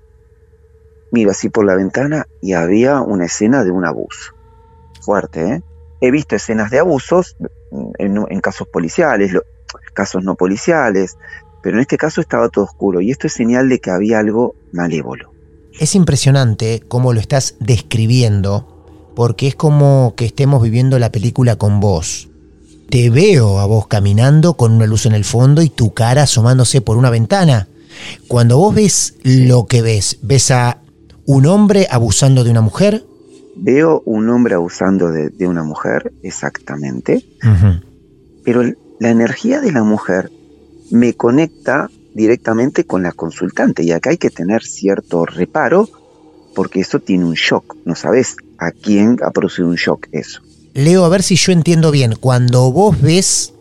Miro 1.11 1.31
así 1.31 1.51
por 1.51 1.66
la 1.66 1.77
ventana 1.77 2.27
y 2.40 2.55
había 2.55 3.03
una 3.03 3.27
escena 3.27 3.64
de 3.64 3.70
un 3.70 3.85
abuso. 3.85 4.33
Fuerte, 5.03 5.57
¿eh? 5.57 5.62
He 6.02 6.10
visto 6.10 6.34
escenas 6.34 6.72
de 6.72 6.80
abusos 6.80 7.36
en, 7.96 8.40
casos 8.40 8.66
policiales, 8.66 9.32
casos 9.94 10.24
no 10.24 10.34
policiales, 10.34 11.16
pero 11.62 11.76
en 11.76 11.82
este 11.82 11.96
caso 11.96 12.20
estaba 12.20 12.48
todo 12.48 12.64
oscuro 12.64 13.00
y 13.00 13.12
esto 13.12 13.28
es 13.28 13.34
señal 13.34 13.68
de 13.68 13.78
que 13.78 13.92
había 13.92 14.18
algo 14.18 14.56
malévolo. 14.72 15.32
Es 15.78 15.94
impresionante 15.94 16.82
cómo 16.88 17.12
lo 17.12 17.20
estás 17.20 17.54
describiendo, 17.60 18.84
porque 19.14 19.46
es 19.46 19.54
como 19.54 20.14
que 20.16 20.24
estemos 20.24 20.60
viviendo 20.60 20.98
la 20.98 21.12
película 21.12 21.54
con 21.54 21.78
vos. 21.78 22.28
Te 22.90 23.08
veo 23.08 23.60
a 23.60 23.66
vos 23.66 23.86
caminando 23.86 24.54
con 24.54 24.72
una 24.72 24.86
luz 24.86 25.06
en 25.06 25.12
el 25.12 25.24
fondo 25.24 25.62
y 25.62 25.70
tu 25.70 25.94
cara 25.94 26.24
asomándose 26.24 26.80
por 26.80 26.96
una 26.96 27.10
ventana. 27.10 27.68
Cuando 28.26 28.58
vos 28.58 28.74
ves 28.74 29.14
lo 29.22 29.66
que 29.66 29.82
ves, 29.82 30.18
¿ves 30.20 30.50
a 30.50 30.78
un 31.26 31.46
hombre 31.46 31.86
abusando 31.88 32.42
de 32.42 32.50
una 32.50 32.60
mujer? 32.60 33.04
Veo 33.64 34.03
un 34.07 34.29
hombre 34.29 34.57
abusando 34.57 35.12
de, 35.12 35.46
una 35.46 35.62
mujer, 35.62 36.12
exactamente. 36.25 37.25
Pero 38.44 38.64
la 38.98 39.11
energía 39.11 39.61
de 39.61 39.70
la 39.70 39.85
mujer 39.85 40.33
me 40.90 41.14
conecta 41.14 41.88
directamente 42.12 42.83
con 42.85 43.05
la 43.05 43.12
consultante 43.12 43.85
y 43.85 43.92
acá 43.92 44.11
hay 44.11 44.18
que 44.18 44.31
tener 44.31 44.64
cierto 44.64 45.25
reparo 45.27 45.88
porque 46.57 46.81
eso 46.81 46.98
tiene 46.98 47.25
un 47.25 47.35
shock, 47.35 47.77
no 47.85 47.94
sabes 47.94 48.37
a 48.59 48.72
quién 48.72 49.16
ha 49.22 49.31
producido 49.31 49.68
un 49.68 49.77
shock 49.77 50.09
eso. 50.11 50.42
Leo, 50.75 51.05
a 51.05 51.09
ver 51.09 51.22
si 51.22 51.37
yo 51.37 51.53
entiendo 51.53 51.92
bien, 51.92 52.16
cuando 52.18 52.72
vos 52.72 53.01
ves 53.01 53.55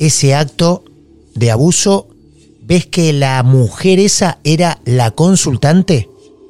ese 0.00 0.34
acto 0.34 0.82
de 1.36 1.52
abuso, 1.52 2.08
¿ves 2.60 2.86
que 2.86 3.12
la 3.12 3.40
mujer 3.44 4.00
esa 4.00 4.38
era 4.42 4.80
la 4.84 5.12
consultante? 5.12 6.08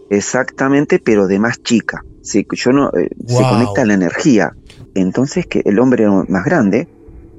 Exactamente, 0.09 0.99
pero 0.99 1.27
de 1.27 1.39
más 1.39 1.63
chica. 1.63 2.03
Sí, 2.25 2.47
yo 2.51 2.73
no, 2.73 2.89
eh, 2.95 3.11
Se 3.27 3.43
conecta 3.43 3.85
la 3.85 3.93
energía. 3.93 4.57
Entonces 4.95 5.47
que 5.47 5.61
el 5.67 5.79
hombre 5.79 6.09
más 6.09 6.45
grande, 6.45 6.89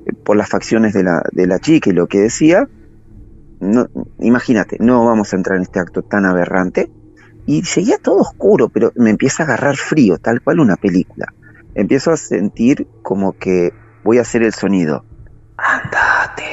eh, 0.05 0.13
por 0.23 0.37
las 0.37 0.47
facciones 0.47 0.93
de 0.93 1.03
la, 1.03 1.23
de 1.31 1.47
la 1.47 1.57
chica 1.57 1.89
y 1.89 1.93
lo 1.93 2.05
que 2.05 2.19
decía, 2.19 2.69
no, 3.59 3.87
imagínate, 4.19 4.77
no 4.79 5.03
vamos 5.03 5.33
a 5.33 5.37
entrar 5.37 5.57
en 5.57 5.63
este 5.63 5.79
acto 5.79 6.03
tan 6.03 6.25
aberrante. 6.25 6.91
Y 7.47 7.63
seguía 7.63 7.97
todo 7.97 8.17
oscuro, 8.17 8.69
pero 8.69 8.91
me 8.95 9.09
empieza 9.09 9.41
a 9.41 9.47
agarrar 9.47 9.75
frío, 9.75 10.19
tal 10.19 10.41
cual 10.41 10.59
una 10.59 10.75
película. 10.75 11.33
Empiezo 11.73 12.11
a 12.11 12.17
sentir 12.17 12.87
como 13.01 13.33
que 13.33 13.73
voy 14.03 14.19
a 14.19 14.21
hacer 14.21 14.43
el 14.43 14.53
sonido. 14.53 15.03
Andate. 15.57 16.43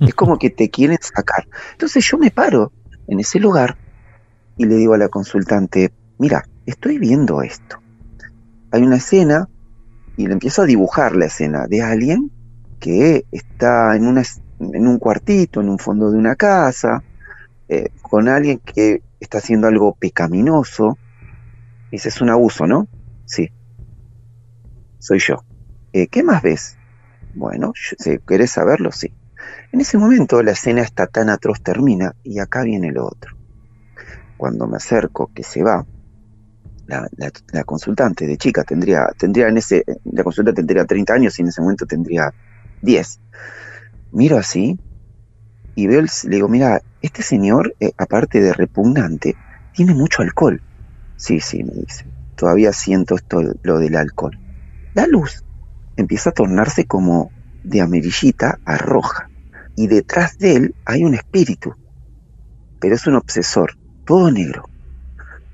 es 0.06 0.14
como 0.14 0.38
que 0.38 0.50
te 0.50 0.70
quieren 0.70 0.98
sacar. 1.00 1.48
Entonces 1.72 2.04
yo 2.08 2.16
me 2.16 2.30
paro 2.30 2.70
en 3.08 3.18
ese 3.18 3.40
lugar 3.40 3.76
y 4.56 4.66
le 4.66 4.76
digo 4.76 4.94
a 4.94 4.98
la 4.98 5.08
consultante, 5.08 5.92
mira, 6.18 6.44
estoy 6.66 6.98
viendo 6.98 7.42
esto. 7.42 7.78
Hay 8.70 8.82
una 8.82 8.96
escena 8.96 9.48
y 10.16 10.26
le 10.26 10.32
empiezo 10.32 10.62
a 10.62 10.66
dibujar 10.66 11.16
la 11.16 11.26
escena 11.26 11.66
de 11.66 11.82
alguien 11.82 12.30
que 12.78 13.24
está 13.32 13.96
en, 13.96 14.06
una, 14.06 14.22
en 14.60 14.86
un 14.86 14.98
cuartito, 14.98 15.60
en 15.60 15.68
un 15.68 15.78
fondo 15.78 16.10
de 16.10 16.18
una 16.18 16.36
casa, 16.36 17.02
eh, 17.68 17.90
con 18.02 18.28
alguien 18.28 18.58
que 18.58 19.02
está 19.20 19.38
haciendo 19.38 19.66
algo 19.66 19.94
pecaminoso. 19.94 20.98
Dice, 21.90 22.08
es 22.08 22.20
un 22.20 22.30
abuso, 22.30 22.66
¿no? 22.66 22.88
Sí. 23.24 23.50
Soy 24.98 25.18
yo. 25.18 25.44
Eh, 25.92 26.08
¿Qué 26.08 26.22
más 26.22 26.42
ves? 26.42 26.76
Bueno, 27.34 27.72
si 27.74 28.18
querés 28.18 28.52
saberlo, 28.52 28.92
sí. 28.92 29.12
En 29.72 29.80
ese 29.80 29.98
momento 29.98 30.42
la 30.42 30.52
escena 30.52 30.82
está 30.82 31.06
tan 31.06 31.28
atroz 31.28 31.62
termina 31.62 32.14
y 32.22 32.38
acá 32.38 32.62
viene 32.62 32.92
lo 32.92 33.06
otro. 33.06 33.33
Cuando 34.36 34.66
me 34.66 34.76
acerco, 34.76 35.30
que 35.34 35.42
se 35.42 35.62
va, 35.62 35.86
la, 36.86 37.08
la, 37.52 37.64
consultante 37.64 38.26
de 38.26 38.36
chica 38.36 38.62
tendría, 38.62 39.06
tendría 39.16 39.48
en 39.48 39.56
ese, 39.56 39.84
la 40.04 40.22
consultante 40.22 40.60
tendría 40.60 40.84
30 40.84 41.14
años 41.14 41.38
y 41.38 41.42
en 41.42 41.48
ese 41.48 41.62
momento 41.62 41.86
tendría 41.86 42.32
10. 42.82 43.20
Miro 44.12 44.36
así 44.36 44.78
y 45.74 45.86
veo, 45.86 46.02
le 46.02 46.36
digo, 46.36 46.48
mira, 46.48 46.82
este 47.02 47.22
señor, 47.22 47.74
eh, 47.80 47.92
aparte 47.98 48.40
de 48.40 48.52
repugnante, 48.52 49.36
tiene 49.72 49.94
mucho 49.94 50.22
alcohol. 50.22 50.62
Sí, 51.16 51.40
sí, 51.40 51.64
me 51.64 51.72
dice. 51.72 52.06
Todavía 52.36 52.72
siento 52.72 53.16
esto, 53.16 53.42
lo 53.62 53.78
del 53.78 53.96
alcohol. 53.96 54.38
La 54.94 55.06
luz 55.06 55.44
empieza 55.96 56.30
a 56.30 56.34
tornarse 56.34 56.86
como 56.86 57.32
de 57.62 57.80
amarillita 57.80 58.58
a 58.64 58.76
roja. 58.76 59.30
Y 59.76 59.88
detrás 59.88 60.38
de 60.38 60.56
él 60.56 60.74
hay 60.84 61.04
un 61.04 61.14
espíritu. 61.14 61.74
Pero 62.80 62.94
es 62.94 63.06
un 63.06 63.16
obsesor, 63.16 63.76
todo 64.04 64.30
negro. 64.30 64.68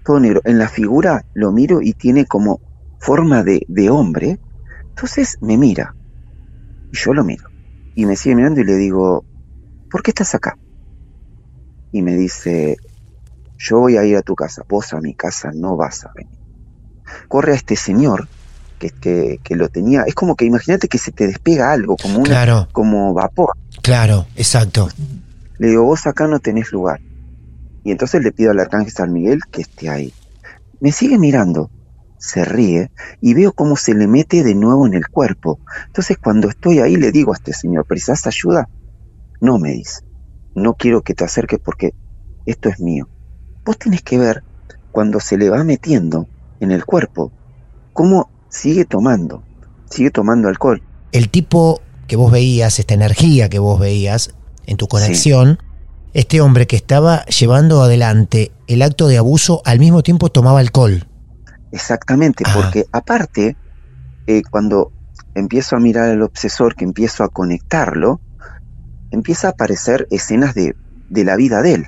Todo 0.04 0.20
negro. 0.20 0.40
En 0.44 0.58
la 0.58 0.68
figura 0.68 1.24
lo 1.34 1.52
miro 1.52 1.80
y 1.82 1.92
tiene 1.92 2.26
como 2.26 2.60
forma 2.98 3.42
de, 3.42 3.64
de 3.68 3.90
hombre. 3.90 4.38
Entonces 4.90 5.38
me 5.40 5.56
mira. 5.56 5.94
Y 6.92 6.96
yo 6.96 7.14
lo 7.14 7.24
miro. 7.24 7.48
Y 7.94 8.06
me 8.06 8.16
sigue 8.16 8.36
mirando 8.36 8.60
y 8.60 8.64
le 8.64 8.76
digo, 8.76 9.24
¿por 9.90 10.02
qué 10.02 10.10
estás 10.10 10.34
acá? 10.34 10.56
Y 11.92 12.02
me 12.02 12.16
dice, 12.16 12.76
yo 13.58 13.80
voy 13.80 13.96
a 13.96 14.04
ir 14.04 14.16
a 14.16 14.22
tu 14.22 14.34
casa, 14.34 14.62
vos 14.68 14.92
a 14.92 15.00
mi 15.00 15.14
casa 15.14 15.50
no 15.54 15.76
vas 15.76 16.04
a 16.04 16.12
venir. 16.14 16.38
Corre 17.28 17.52
a 17.52 17.56
este 17.56 17.76
señor 17.76 18.28
que, 18.78 18.90
que, 18.90 19.40
que 19.42 19.56
lo 19.56 19.68
tenía, 19.68 20.04
es 20.06 20.14
como 20.14 20.36
que 20.36 20.44
imagínate 20.44 20.88
que 20.88 20.98
se 20.98 21.12
te 21.12 21.26
despega 21.26 21.72
algo, 21.72 21.96
como, 21.96 22.20
una, 22.20 22.68
como 22.72 23.12
vapor. 23.12 23.52
Claro, 23.82 24.26
exacto. 24.36 24.88
Le 25.58 25.68
digo, 25.68 25.84
vos 25.84 26.06
acá 26.06 26.26
no 26.26 26.38
tenés 26.38 26.72
lugar. 26.72 27.00
Y 27.84 27.92
entonces 27.92 28.22
le 28.22 28.32
pido 28.32 28.50
al 28.50 28.60
arcángel 28.60 28.92
San 28.92 29.12
Miguel 29.12 29.40
que 29.50 29.62
esté 29.62 29.88
ahí. 29.88 30.12
Me 30.80 30.92
sigue 30.92 31.18
mirando 31.18 31.70
se 32.20 32.44
ríe 32.44 32.90
y 33.20 33.34
veo 33.34 33.52
cómo 33.52 33.76
se 33.76 33.94
le 33.94 34.06
mete 34.06 34.44
de 34.44 34.54
nuevo 34.54 34.86
en 34.86 34.94
el 34.94 35.08
cuerpo. 35.08 35.58
Entonces 35.86 36.18
cuando 36.22 36.50
estoy 36.50 36.78
ahí 36.78 36.96
le 36.96 37.10
digo 37.10 37.32
a 37.32 37.36
este 37.36 37.52
señor, 37.52 37.86
¿precisas 37.86 38.26
ayuda? 38.26 38.68
No, 39.40 39.58
me 39.58 39.72
dice, 39.72 40.02
no 40.54 40.74
quiero 40.74 41.00
que 41.00 41.14
te 41.14 41.24
acerques 41.24 41.58
porque 41.58 41.94
esto 42.44 42.68
es 42.68 42.78
mío. 42.78 43.08
Vos 43.64 43.78
tenés 43.78 44.02
que 44.02 44.18
ver 44.18 44.44
cuando 44.92 45.18
se 45.18 45.38
le 45.38 45.48
va 45.48 45.64
metiendo 45.64 46.28
en 46.60 46.72
el 46.72 46.84
cuerpo, 46.84 47.32
cómo 47.94 48.30
sigue 48.50 48.84
tomando, 48.84 49.42
sigue 49.88 50.10
tomando 50.10 50.48
alcohol. 50.48 50.82
El 51.12 51.30
tipo 51.30 51.80
que 52.06 52.16
vos 52.16 52.30
veías, 52.30 52.78
esta 52.78 52.94
energía 52.94 53.48
que 53.48 53.58
vos 53.58 53.80
veías 53.80 54.34
en 54.66 54.76
tu 54.76 54.88
conexión, 54.88 55.58
este 56.12 56.40
hombre 56.40 56.66
que 56.66 56.76
estaba 56.76 57.24
llevando 57.26 57.82
adelante 57.82 58.52
el 58.66 58.82
acto 58.82 59.06
de 59.08 59.18
abuso 59.18 59.62
al 59.64 59.78
mismo 59.78 60.02
tiempo 60.02 60.28
tomaba 60.28 60.60
alcohol. 60.60 61.06
Exactamente, 61.72 62.44
porque 62.52 62.86
aparte, 62.92 63.56
eh, 64.26 64.42
cuando 64.50 64.92
empiezo 65.34 65.76
a 65.76 65.80
mirar 65.80 66.10
al 66.10 66.22
obsesor, 66.22 66.74
que 66.74 66.84
empiezo 66.84 67.22
a 67.22 67.28
conectarlo, 67.28 68.20
empieza 69.10 69.48
a 69.48 69.50
aparecer 69.52 70.08
escenas 70.10 70.54
de, 70.54 70.74
de 71.08 71.24
la 71.24 71.36
vida 71.36 71.62
de 71.62 71.74
él. 71.74 71.86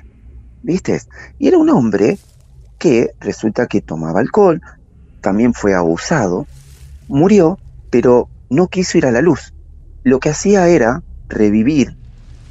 ¿Viste? 0.61 1.01
Y 1.39 1.49
era 1.49 1.57
un 1.57 1.69
hombre 1.69 2.17
que 2.77 3.11
resulta 3.19 3.67
que 3.67 3.81
tomaba 3.81 4.21
alcohol, 4.21 4.61
también 5.19 5.53
fue 5.53 5.73
abusado, 5.73 6.47
murió, 7.07 7.59
pero 7.89 8.29
no 8.49 8.67
quiso 8.67 8.97
ir 8.97 9.05
a 9.05 9.11
la 9.11 9.21
luz. 9.21 9.53
Lo 10.03 10.19
que 10.19 10.29
hacía 10.29 10.67
era 10.67 11.03
revivir 11.27 11.97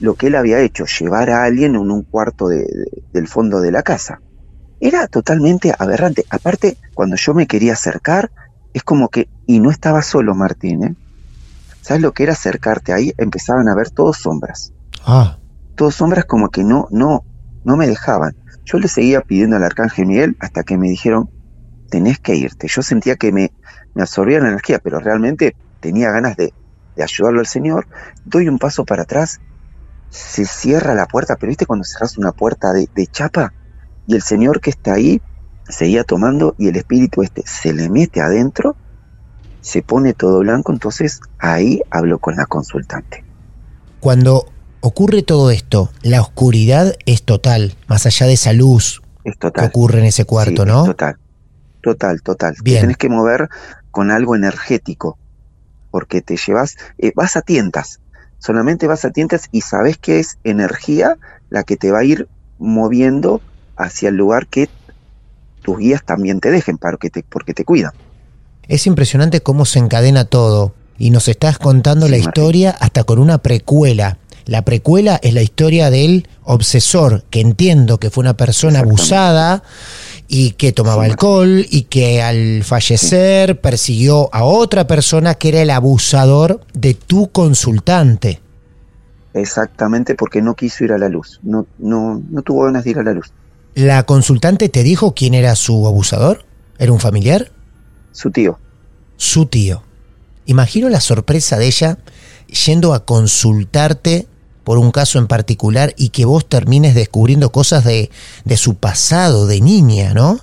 lo 0.03 0.17
que 0.17 0.27
él 0.27 0.35
había 0.35 0.61
hecho, 0.61 0.85
llevar 0.85 1.31
a 1.31 1.45
alguien 1.45 1.77
en 1.77 1.91
un 1.91 2.03
cuarto 2.03 2.49
del 2.49 3.29
fondo 3.29 3.61
de 3.61 3.71
la 3.71 3.85
casa. 3.85 4.21
Era 4.81 5.07
totalmente 5.07 5.73
aberrante. 5.79 6.25
Aparte, 6.29 6.77
cuando 6.93 7.15
yo 7.15 7.35
me 7.35 7.47
quería 7.47 7.75
acercar, 7.75 8.33
es 8.75 8.83
como 8.83 9.09
que, 9.09 9.29
y 9.47 9.61
no 9.61 9.71
estaba 9.71 10.03
solo 10.03 10.35
Martín, 10.35 10.83
¿eh? 10.83 10.97
¿Sabes 11.83 12.03
lo 12.03 12.13
que 12.13 12.25
era 12.25 12.33
acercarte 12.33 12.93
ahí? 12.93 13.13
Empezaban 13.17 13.69
a 13.69 13.77
ver 13.77 13.91
todos 13.91 14.19
sombras. 14.19 14.73
Ah. 15.05 15.39
Todos 15.77 15.95
sombras 15.95 16.25
como 16.25 16.49
que 16.49 16.65
no, 16.65 16.89
no, 16.91 17.25
no 17.65 17.77
me 17.77 17.87
dejaban. 17.87 18.35
Yo 18.65 18.79
le 18.79 18.89
seguía 18.89 19.21
pidiendo 19.21 19.55
al 19.55 19.65
arcángel 19.65 20.07
Miguel 20.07 20.37
hasta 20.41 20.65
que 20.65 20.79
me 20.79 20.89
dijeron, 20.89 21.31
tenés 21.91 22.19
que 22.19 22.35
irte. 22.35 22.67
Yo 22.67 22.83
sentía 22.83 23.15
que 23.15 23.31
me, 23.31 23.53
me 23.95 24.03
absorbía 24.03 24.41
la 24.41 24.49
energía, 24.49 24.81
pero 24.81 24.99
realmente 24.99 25.55
tenía 25.79 26.11
ganas 26.11 26.37
de, 26.37 26.53
de 26.97 27.03
ayudarlo 27.05 27.39
al 27.39 27.47
Señor. 27.47 27.87
Doy 28.25 28.49
un 28.49 28.59
paso 28.59 28.85
para 28.85 29.03
atrás, 29.03 29.41
se 30.13 30.45
cierra 30.45 30.95
la 30.95 31.07
puerta, 31.07 31.37
pero 31.37 31.49
viste 31.49 31.67
cuando 31.67 31.85
cerras 31.85 32.19
una 32.19 32.33
puerta 32.33 32.73
de, 32.73 32.89
de 32.95 33.07
chapa, 33.07 33.55
y 34.07 34.15
el 34.15 34.23
señor 34.23 34.61
que 34.61 34.71
está 34.71 34.95
ahí 34.95 35.23
seguía 35.69 36.05
tomando 36.05 36.55
y 36.59 36.69
el 36.69 36.77
espíritu 36.77 37.23
este 37.23 37.43
se 37.47 37.73
le 37.73 37.89
mete 37.89 38.21
adentro, 38.21 38.77
se 39.63 39.83
pone 39.83 40.13
todo 40.13 40.41
blanco, 40.41 40.73
entonces 40.73 41.21
ahí 41.39 41.81
hablo 41.91 42.19
con 42.19 42.37
la 42.37 42.47
consultante. 42.47 43.25
Cuando 44.01 44.47
ocurre 44.81 45.23
todo 45.23 45.51
esto, 45.51 45.91
la 46.03 46.21
oscuridad 46.21 46.95
es 47.07 47.23
total, 47.23 47.75
más 47.87 48.05
allá 48.05 48.27
de 48.27 48.35
esa 48.35 48.53
luz 48.53 49.01
es 49.25 49.39
total. 49.39 49.63
que 49.63 49.69
ocurre 49.69 50.01
en 50.01 50.07
ese 50.07 50.25
cuarto, 50.27 50.67
¿no? 50.67 50.85
total, 50.85 51.17
total, 51.83 52.23
total. 52.23 52.55
Bien. 52.63 52.77
Te 52.77 52.81
tenés 52.83 52.97
que 52.99 53.09
mover 53.09 53.49
con 53.91 54.11
algo 54.11 54.37
energético, 54.37 55.17
porque 55.91 56.21
te 56.21 56.37
llevas, 56.37 56.77
eh, 56.99 57.13
vas 57.15 57.37
a 57.37 57.43
tientas, 57.43 58.01
solamente 58.43 58.87
vas 58.87 59.05
a 59.05 59.11
tientas 59.11 59.49
y 59.53 59.61
sabes 59.61 59.99
que 59.99 60.19
es 60.19 60.39
energía 60.45 61.17
la 61.51 61.63
que 61.63 61.77
te 61.77 61.91
va 61.91 62.01
a 62.01 62.05
ir 62.05 62.29
moviendo 62.59 63.41
hacia 63.77 64.09
el 64.09 64.17
lugar 64.17 64.47
que 64.47 64.69
tus 65.63 65.79
guías 65.79 66.03
también 66.05 66.41
te 66.41 66.51
dejen 66.51 66.77
para 66.77 66.97
que 66.97 67.09
te, 67.09 67.23
porque 67.23 67.55
te 67.55 67.65
cuidan. 67.65 67.93
Es 68.69 68.87
impresionante 68.87 69.41
cómo 69.43 69.65
se 69.65 69.79
encadena 69.79 70.25
todo 70.25 70.75
y 70.99 71.11
nos 71.11 71.29
estás 71.29 71.59
contando 71.59 72.07
Sí, 72.07 72.13
la 72.13 72.19
Martín. 72.19 72.31
historia 72.31 72.71
hasta 72.81 73.05
con 73.05 73.19
una 73.19 73.39
precuela. 73.39 74.19
La 74.45 74.63
precuela 74.63 75.21
es 75.23 75.35
la 75.35 75.43
historia 75.43 75.91
del 75.91 76.29
obsesor, 76.43 77.23
que 77.31 77.41
entiendo 77.41 77.99
que 77.99 78.11
fue 78.11 78.23
una 78.23 78.37
persona 78.37 78.81
abusada 78.81 79.63
y 80.29 80.53
que 80.53 80.73
tomaba 80.73 81.05
alcohol 81.05 81.67
y 81.69 81.83
que 81.83 82.23
al 82.23 82.65
fallecer 82.65 83.61
persiguió 83.61 84.29
a 84.33 84.45
otra 84.45 84.87
persona 84.87 85.35
que 85.35 85.51
era 85.51 85.63
el 85.63 85.71
abusador 85.71 86.61
de 86.73 86.95
tu 86.95 87.31
consultante. 87.31 88.41
Exactamente 89.35 90.15
porque 90.15 90.43
no 90.43 90.55
quiso 90.55 90.85
ir 90.85 90.93
a 90.93 90.99
la 90.99 91.09
luz, 91.09 91.41
no, 91.43 91.67
no, 91.79 92.23
no 92.31 92.43
tuvo 92.43 92.65
ganas 92.65 92.85
de 92.85 92.91
ir 92.91 92.99
a 92.99 93.03
la 93.03 93.13
luz. 93.13 93.33
¿La 93.75 94.03
consultante 94.05 94.69
te 94.69 94.83
dijo 94.83 95.15
quién 95.15 95.35
era 95.35 95.57
su 95.57 95.87
abusador? 95.87 96.45
¿Era 96.79 96.93
un 96.93 97.01
familiar? 97.01 97.51
Su 98.13 98.31
tío, 98.31 98.59
su 99.17 99.47
tío. 99.47 99.83
Imagino 100.45 100.89
la 100.89 101.01
sorpresa 101.01 101.59
de 101.59 101.67
ella 101.67 101.99
yendo 102.67 102.93
a 102.93 103.05
consultarte 103.05 104.27
por 104.65 104.79
un 104.79 104.91
caso 104.91 105.19
en 105.19 105.27
particular 105.27 105.93
y 105.97 106.11
que 106.11 106.25
vos 106.25 106.49
termines 106.49 106.95
descubriendo 106.95 107.51
cosas 107.51 107.85
de, 107.85 108.11
de 108.45 108.57
su 108.57 108.77
pasado, 108.77 109.47
de 109.47 109.61
niña, 109.61 110.15
¿no? 110.15 110.41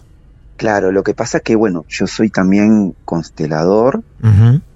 claro, 0.58 0.91
lo 0.91 1.03
que 1.03 1.13
pasa 1.13 1.38
es 1.38 1.43
que 1.43 1.55
bueno, 1.55 1.86
yo 1.88 2.05
soy 2.05 2.29
también 2.29 2.93
constelador 3.05 4.01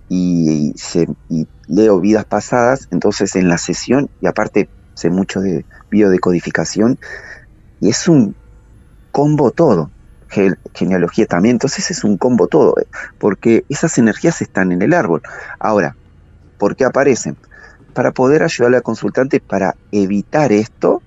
y, 0.10 0.74
se- 0.78 1.10
y 1.30 1.46
leo 1.68 2.00
vidas 2.00 2.24
pasadas, 2.26 2.88
entonces 2.92 3.36
en 3.36 3.50
la 3.50 3.58
sesión, 3.58 4.10
y 4.22 4.28
aparte 4.28 4.70
sé 4.96 5.10
mucho 5.10 5.42
de 5.42 5.66
biodecodificación, 5.92 6.98
y 7.82 7.90
es 7.90 8.08
un 8.08 8.34
combo 9.12 9.52
todo, 9.52 9.92
ge- 10.30 10.54
genealogía 10.74 11.26
también, 11.26 11.56
entonces 11.56 11.92
es 11.92 12.04
un 12.06 12.18
combo 12.18 12.48
todo, 12.48 12.76
eh, 12.80 12.86
porque 13.20 13.66
esas 13.70 13.98
energías 13.98 14.42
están 14.42 14.72
en 14.72 14.82
el 14.84 14.94
árbol. 14.94 15.22
Ahora, 15.60 15.96
¿por 16.58 16.76
qué 16.78 16.86
aparecen? 16.86 17.36
Para 17.94 18.12
poder 18.12 18.44
ayudar 18.44 18.70
a 18.74 18.78
la 18.78 18.82
consultante 18.82 19.40
para 19.40 19.76
evitar 19.92 20.52
esto, 20.52 21.02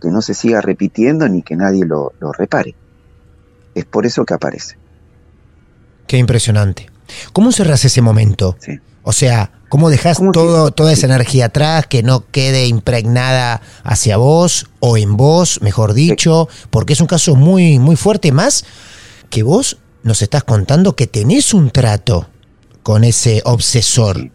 que 0.00 0.08
no 0.08 0.22
se 0.22 0.34
siga 0.34 0.60
repitiendo 0.60 1.28
ni 1.28 1.42
que 1.42 1.56
nadie 1.56 1.84
lo, 1.84 2.12
lo 2.20 2.32
repare. 2.32 2.74
Es 3.74 3.84
por 3.84 4.06
eso 4.06 4.24
que 4.24 4.34
aparece. 4.34 4.76
Qué 6.06 6.16
impresionante. 6.18 6.90
¿Cómo 7.32 7.52
cerrás 7.52 7.84
ese 7.84 8.02
momento? 8.02 8.56
Sí. 8.60 8.78
O 9.02 9.12
sea, 9.12 9.50
¿cómo 9.68 9.90
dejás 9.90 10.16
¿Cómo 10.18 10.32
que- 10.32 10.38
todo, 10.38 10.70
toda 10.70 10.92
esa 10.92 11.06
energía 11.06 11.46
atrás 11.46 11.86
que 11.86 12.02
no 12.02 12.24
quede 12.30 12.66
impregnada 12.66 13.60
hacia 13.84 14.16
vos 14.16 14.68
o 14.80 14.96
en 14.96 15.16
vos, 15.16 15.60
mejor 15.62 15.92
dicho? 15.94 16.48
Porque 16.70 16.92
es 16.94 17.00
un 17.00 17.06
caso 17.06 17.34
muy, 17.34 17.78
muy 17.78 17.96
fuerte, 17.96 18.32
más 18.32 18.64
que 19.30 19.42
vos 19.42 19.78
nos 20.02 20.22
estás 20.22 20.44
contando 20.44 20.94
que 20.96 21.06
tenés 21.06 21.54
un 21.54 21.70
trato 21.70 22.28
con 22.82 23.04
ese 23.04 23.42
obsesor. 23.44 24.30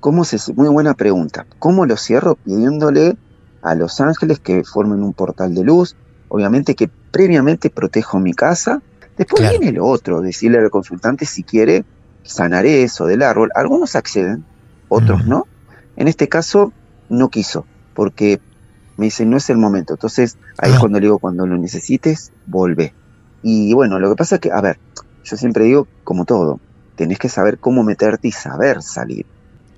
¿Cómo 0.00 0.24
se, 0.24 0.38
muy 0.54 0.68
buena 0.68 0.94
pregunta. 0.94 1.46
¿Cómo 1.58 1.86
lo 1.86 1.96
cierro? 1.96 2.36
Pidiéndole 2.36 3.16
a 3.62 3.74
los 3.74 4.00
ángeles 4.00 4.38
que 4.38 4.62
formen 4.64 5.02
un 5.02 5.12
portal 5.12 5.54
de 5.54 5.64
luz. 5.64 5.96
Obviamente 6.28 6.74
que 6.74 6.88
previamente 7.10 7.70
protejo 7.70 8.18
mi 8.20 8.32
casa. 8.34 8.80
Después 9.16 9.40
Claro. 9.42 9.58
viene 9.58 9.76
lo 9.78 9.86
otro, 9.86 10.20
decirle 10.20 10.58
al 10.58 10.70
consultante 10.70 11.24
si 11.26 11.42
quiere 11.42 11.84
sanaré 12.22 12.82
eso 12.84 13.06
del 13.06 13.22
árbol. 13.22 13.50
Algunos 13.54 13.96
acceden, 13.96 14.44
otros 14.88 15.26
no. 15.26 15.46
En 15.96 16.06
este 16.06 16.28
caso 16.28 16.72
no 17.08 17.28
quiso, 17.30 17.64
porque 17.94 18.40
me 18.96 19.06
dice 19.06 19.24
no 19.26 19.36
es 19.38 19.50
el 19.50 19.56
momento. 19.56 19.94
Entonces 19.94 20.36
ahí 20.58 20.70
Ah. 20.70 20.74
es 20.74 20.80
cuando 20.80 21.00
le 21.00 21.06
digo, 21.06 21.18
cuando 21.18 21.46
lo 21.46 21.56
necesites, 21.58 22.30
volvé. 22.46 22.94
Y 23.42 23.72
bueno, 23.74 23.98
lo 23.98 24.10
que 24.10 24.16
pasa 24.16 24.36
es 24.36 24.40
que, 24.40 24.52
a 24.52 24.60
ver, 24.60 24.78
yo 25.24 25.36
siempre 25.36 25.64
digo, 25.64 25.88
como 26.04 26.24
todo, 26.24 26.60
tenés 26.96 27.18
que 27.18 27.28
saber 27.28 27.58
cómo 27.58 27.82
meterte 27.82 28.28
y 28.28 28.32
saber 28.32 28.82
salir. 28.82 29.26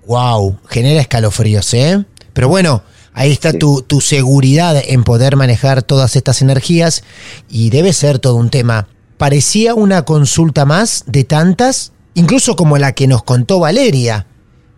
Wow, 0.07 0.59
genera 0.69 1.01
escalofríos, 1.01 1.73
¿eh? 1.75 2.05
Pero 2.33 2.49
bueno, 2.49 2.83
ahí 3.13 3.33
está 3.33 3.53
Sí. 3.53 3.59
tu, 3.59 3.83
tu 3.83 4.01
seguridad 4.01 4.81
en 4.85 5.05
poder 5.05 5.37
manejar 5.37 5.83
todas 5.83 6.17
estas 6.17 6.43
energías 6.43 7.03
y 7.49 7.71
debe 7.71 7.93
ser 7.93 8.19
todo 8.19 8.37
un 8.37 8.51
tema. 8.51 8.89
Parecía 9.19 9.75
una 9.75 10.03
consulta 10.05 10.65
más 10.65 11.05
de 11.07 11.25
tantas, 11.25 11.93
incluso 12.15 12.57
como 12.57 12.79
la 12.79 12.93
que 12.93 13.07
nos 13.07 13.23
contó 13.23 13.59
Valeria. 13.61 14.27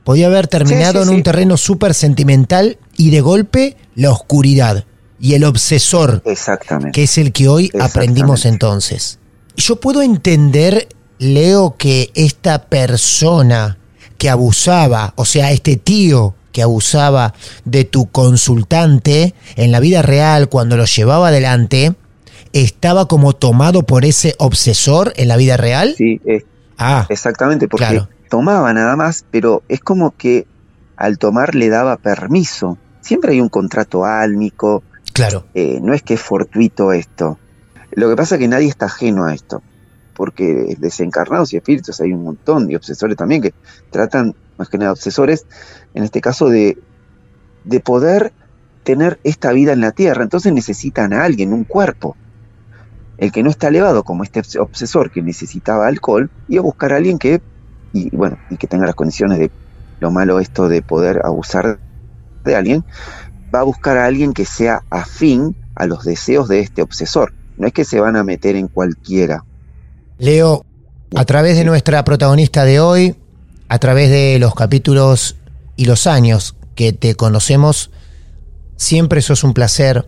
Podía 0.04 0.26
haber 0.26 0.48
terminado 0.48 1.00
Sí, 1.00 1.04
sí, 1.06 1.10
en 1.10 1.16
un 1.16 1.22
terreno 1.22 1.56
súper 1.56 1.94
sentimental 1.94 2.78
y 2.96 3.10
de 3.10 3.20
golpe 3.20 3.76
la 3.94 4.10
oscuridad 4.10 4.84
y 5.20 5.34
el 5.34 5.44
obsesor, 5.44 6.22
Exactamente. 6.26 6.90
que 6.90 7.04
es 7.04 7.16
el 7.18 7.30
que 7.32 7.46
hoy 7.48 7.70
aprendimos 7.80 8.44
entonces. 8.44 9.20
Yo 9.56 9.76
puedo 9.78 10.02
entender, 10.02 10.88
Leo, 11.18 11.76
que 11.78 12.10
esta 12.16 12.64
persona 12.64 13.78
que 14.22 14.30
abusaba, 14.30 15.14
o 15.16 15.24
sea, 15.24 15.50
este 15.50 15.74
tío 15.76 16.36
que 16.52 16.62
abusaba 16.62 17.34
de 17.64 17.82
tu 17.84 18.06
consultante 18.06 19.34
en 19.56 19.72
la 19.72 19.80
vida 19.80 20.00
real 20.00 20.48
cuando 20.48 20.76
lo 20.76 20.84
llevaba 20.84 21.26
adelante, 21.26 21.94
estaba 22.52 23.08
como 23.08 23.32
tomado 23.32 23.82
por 23.82 24.04
ese 24.04 24.36
obsesor 24.38 25.12
en 25.16 25.26
la 25.26 25.36
vida 25.36 25.56
real. 25.56 25.96
Sí, 25.98 26.20
Ah, 26.78 27.04
exactamente, 27.08 27.66
porque 27.66 27.84
Claro. 27.86 28.08
tomaba 28.30 28.72
nada 28.72 28.94
más, 28.94 29.24
pero 29.32 29.64
es 29.68 29.80
como 29.80 30.12
que 30.16 30.46
al 30.96 31.18
tomar 31.18 31.56
le 31.56 31.68
daba 31.68 31.96
permiso. 31.96 32.78
Siempre 33.00 33.32
hay 33.32 33.40
un 33.40 33.48
contrato 33.48 34.04
álmico, 34.04 34.84
claro. 35.12 35.46
eh, 35.54 35.80
no 35.82 35.94
es 35.94 36.02
que 36.02 36.14
es 36.14 36.20
fortuito 36.20 36.92
esto. 36.92 37.40
Lo 37.90 38.08
que 38.08 38.14
pasa 38.14 38.36
es 38.36 38.38
que 38.38 38.46
nadie 38.46 38.68
está 38.68 38.86
ajeno 38.86 39.24
a 39.24 39.34
esto. 39.34 39.62
Porque 40.14 40.76
desencarnados 40.78 41.52
y 41.52 41.56
espíritus 41.56 42.00
hay 42.00 42.12
un 42.12 42.24
montón, 42.24 42.70
y 42.70 42.74
obsesores 42.74 43.16
también 43.16 43.42
que 43.42 43.54
tratan, 43.90 44.34
más 44.58 44.68
que 44.68 44.78
nada 44.78 44.92
obsesores, 44.92 45.46
en 45.94 46.04
este 46.04 46.20
caso 46.20 46.48
de, 46.48 46.78
de 47.64 47.80
poder 47.80 48.32
tener 48.82 49.20
esta 49.24 49.52
vida 49.52 49.72
en 49.72 49.80
la 49.80 49.92
tierra, 49.92 50.22
entonces 50.22 50.52
necesitan 50.52 51.12
a 51.12 51.24
alguien, 51.24 51.52
un 51.52 51.64
cuerpo. 51.64 52.16
El 53.18 53.30
que 53.30 53.42
no 53.42 53.50
está 53.50 53.68
elevado, 53.68 54.02
como 54.02 54.24
este 54.24 54.42
obsesor 54.58 55.10
que 55.10 55.22
necesitaba 55.22 55.86
alcohol, 55.86 56.30
iba 56.48 56.60
a 56.60 56.64
buscar 56.64 56.92
a 56.92 56.96
alguien 56.96 57.18
que, 57.18 57.40
y 57.92 58.14
bueno, 58.14 58.38
y 58.50 58.56
que 58.56 58.66
tenga 58.66 58.86
las 58.86 58.94
condiciones 58.94 59.38
de 59.38 59.50
lo 60.00 60.10
malo 60.10 60.40
esto 60.40 60.68
de 60.68 60.82
poder 60.82 61.20
abusar 61.24 61.78
de 62.44 62.56
alguien, 62.56 62.84
va 63.54 63.60
a 63.60 63.64
buscar 63.64 63.96
a 63.96 64.06
alguien 64.06 64.32
que 64.32 64.44
sea 64.44 64.82
afín 64.90 65.54
a 65.76 65.86
los 65.86 66.04
deseos 66.04 66.48
de 66.48 66.60
este 66.60 66.82
obsesor. 66.82 67.32
No 67.56 67.66
es 67.66 67.72
que 67.72 67.84
se 67.84 68.00
van 68.00 68.16
a 68.16 68.24
meter 68.24 68.56
en 68.56 68.66
cualquiera. 68.66 69.44
Leo, 70.22 70.64
a 71.16 71.24
través 71.24 71.56
de 71.56 71.64
nuestra 71.64 72.04
protagonista 72.04 72.64
de 72.64 72.78
hoy, 72.78 73.16
a 73.68 73.80
través 73.80 74.08
de 74.08 74.38
los 74.38 74.54
capítulos 74.54 75.34
y 75.74 75.86
los 75.86 76.06
años 76.06 76.54
que 76.76 76.92
te 76.92 77.16
conocemos, 77.16 77.90
siempre 78.76 79.20
sos 79.20 79.42
un 79.42 79.52
placer 79.52 80.06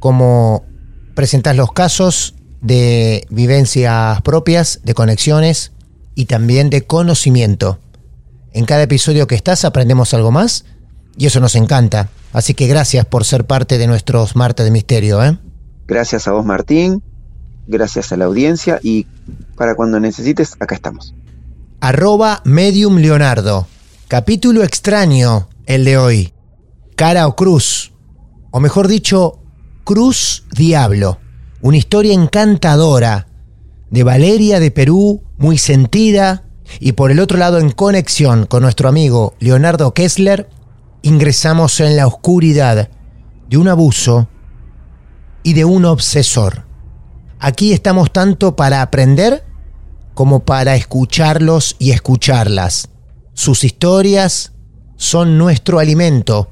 como 0.00 0.64
presentas 1.14 1.54
los 1.54 1.70
casos 1.70 2.34
de 2.62 3.28
vivencias 3.30 4.20
propias, 4.22 4.80
de 4.82 4.92
conexiones 4.92 5.70
y 6.16 6.24
también 6.24 6.68
de 6.68 6.84
conocimiento. 6.84 7.78
En 8.52 8.64
cada 8.64 8.82
episodio 8.82 9.28
que 9.28 9.36
estás 9.36 9.64
aprendemos 9.64 10.14
algo 10.14 10.32
más 10.32 10.64
y 11.16 11.26
eso 11.26 11.38
nos 11.38 11.54
encanta. 11.54 12.08
Así 12.32 12.54
que 12.54 12.66
gracias 12.66 13.06
por 13.06 13.24
ser 13.24 13.46
parte 13.46 13.78
de 13.78 13.86
nuestros 13.86 14.34
Martes 14.34 14.64
de 14.64 14.72
Misterio. 14.72 15.22
¿eh? 15.22 15.38
Gracias 15.86 16.26
a 16.26 16.32
vos 16.32 16.44
Martín, 16.44 17.04
gracias 17.66 18.12
a 18.12 18.16
la 18.16 18.26
audiencia 18.26 18.80
y 18.82 19.06
para 19.56 19.74
cuando 19.74 20.00
necesites, 20.00 20.56
acá 20.60 20.74
estamos. 20.74 21.14
Arroba 21.80 22.40
Medium 22.44 22.96
Leonardo. 22.96 23.66
Capítulo 24.08 24.62
extraño, 24.62 25.48
el 25.66 25.84
de 25.84 25.98
hoy. 25.98 26.32
Cara 26.96 27.26
o 27.26 27.36
cruz. 27.36 27.92
O 28.50 28.60
mejor 28.60 28.88
dicho, 28.88 29.40
Cruz 29.84 30.44
Diablo. 30.56 31.18
Una 31.60 31.76
historia 31.76 32.14
encantadora 32.14 33.26
de 33.90 34.02
Valeria 34.02 34.60
de 34.60 34.70
Perú, 34.70 35.22
muy 35.36 35.58
sentida. 35.58 36.44
Y 36.80 36.92
por 36.92 37.10
el 37.10 37.20
otro 37.20 37.36
lado, 37.36 37.58
en 37.58 37.70
conexión 37.70 38.46
con 38.46 38.62
nuestro 38.62 38.88
amigo 38.88 39.34
Leonardo 39.38 39.92
Kessler, 39.92 40.48
ingresamos 41.02 41.80
en 41.80 41.96
la 41.96 42.06
oscuridad 42.06 42.88
de 43.48 43.56
un 43.58 43.68
abuso 43.68 44.28
y 45.42 45.52
de 45.52 45.64
un 45.64 45.84
obsesor. 45.84 46.64
Aquí 47.38 47.72
estamos 47.72 48.12
tanto 48.12 48.56
para 48.56 48.82
aprender 48.82 49.44
como 50.14 50.44
para 50.44 50.76
escucharlos 50.76 51.76
y 51.78 51.90
escucharlas. 51.90 52.88
Sus 53.34 53.64
historias 53.64 54.52
son 54.96 55.38
nuestro 55.38 55.78
alimento 55.80 56.50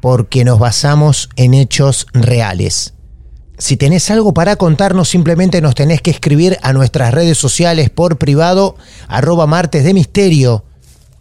porque 0.00 0.44
nos 0.44 0.58
basamos 0.58 1.30
en 1.36 1.54
hechos 1.54 2.06
reales. 2.12 2.94
Si 3.56 3.76
tenés 3.76 4.10
algo 4.10 4.34
para 4.34 4.56
contarnos, 4.56 5.08
simplemente 5.08 5.60
nos 5.60 5.76
tenés 5.76 6.02
que 6.02 6.10
escribir 6.10 6.58
a 6.62 6.72
nuestras 6.72 7.14
redes 7.14 7.38
sociales 7.38 7.88
por 7.88 8.18
privado, 8.18 8.76
arroba 9.06 9.46
martes 9.46 9.84
de 9.84 9.94
misterio, 9.94 10.64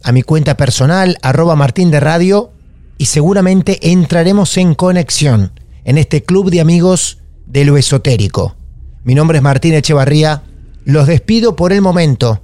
a 0.03 0.11
mi 0.11 0.23
cuenta 0.23 0.57
personal, 0.57 1.17
arroba 1.21 1.55
martín 1.55 1.91
de 1.91 1.99
radio, 1.99 2.51
y 2.97 3.05
seguramente 3.05 3.91
entraremos 3.91 4.57
en 4.57 4.75
conexión 4.75 5.51
en 5.85 5.97
este 5.97 6.23
club 6.23 6.49
de 6.49 6.61
amigos 6.61 7.19
de 7.45 7.65
lo 7.65 7.77
esotérico. 7.77 8.55
Mi 9.03 9.15
nombre 9.15 9.37
es 9.37 9.43
Martín 9.43 9.73
Echevarría. 9.73 10.43
Los 10.85 11.07
despido 11.07 11.55
por 11.55 11.73
el 11.73 11.81
momento, 11.81 12.41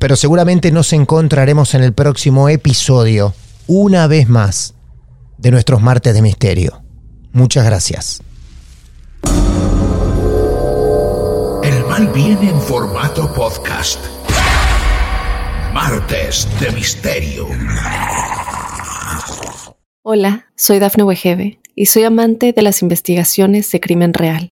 pero 0.00 0.16
seguramente 0.16 0.72
nos 0.72 0.92
encontraremos 0.92 1.74
en 1.74 1.82
el 1.82 1.92
próximo 1.92 2.48
episodio, 2.48 3.34
una 3.68 4.08
vez 4.08 4.28
más, 4.28 4.74
de 5.38 5.52
nuestros 5.52 5.80
martes 5.80 6.14
de 6.14 6.22
misterio. 6.22 6.82
Muchas 7.32 7.64
gracias. 7.64 8.20
El 11.62 11.84
mal 11.88 12.08
viene 12.12 12.50
en 12.50 12.60
formato 12.60 13.32
podcast. 13.32 14.00
Martes 15.72 16.48
de 16.60 16.70
misterio. 16.72 17.46
Hola, 20.02 20.46
soy 20.56 20.80
Dafne 20.80 21.04
Wegebe 21.04 21.60
y 21.76 21.86
soy 21.86 22.02
amante 22.02 22.52
de 22.52 22.62
las 22.62 22.82
investigaciones 22.82 23.70
de 23.70 23.80
crimen 23.80 24.12
real. 24.12 24.51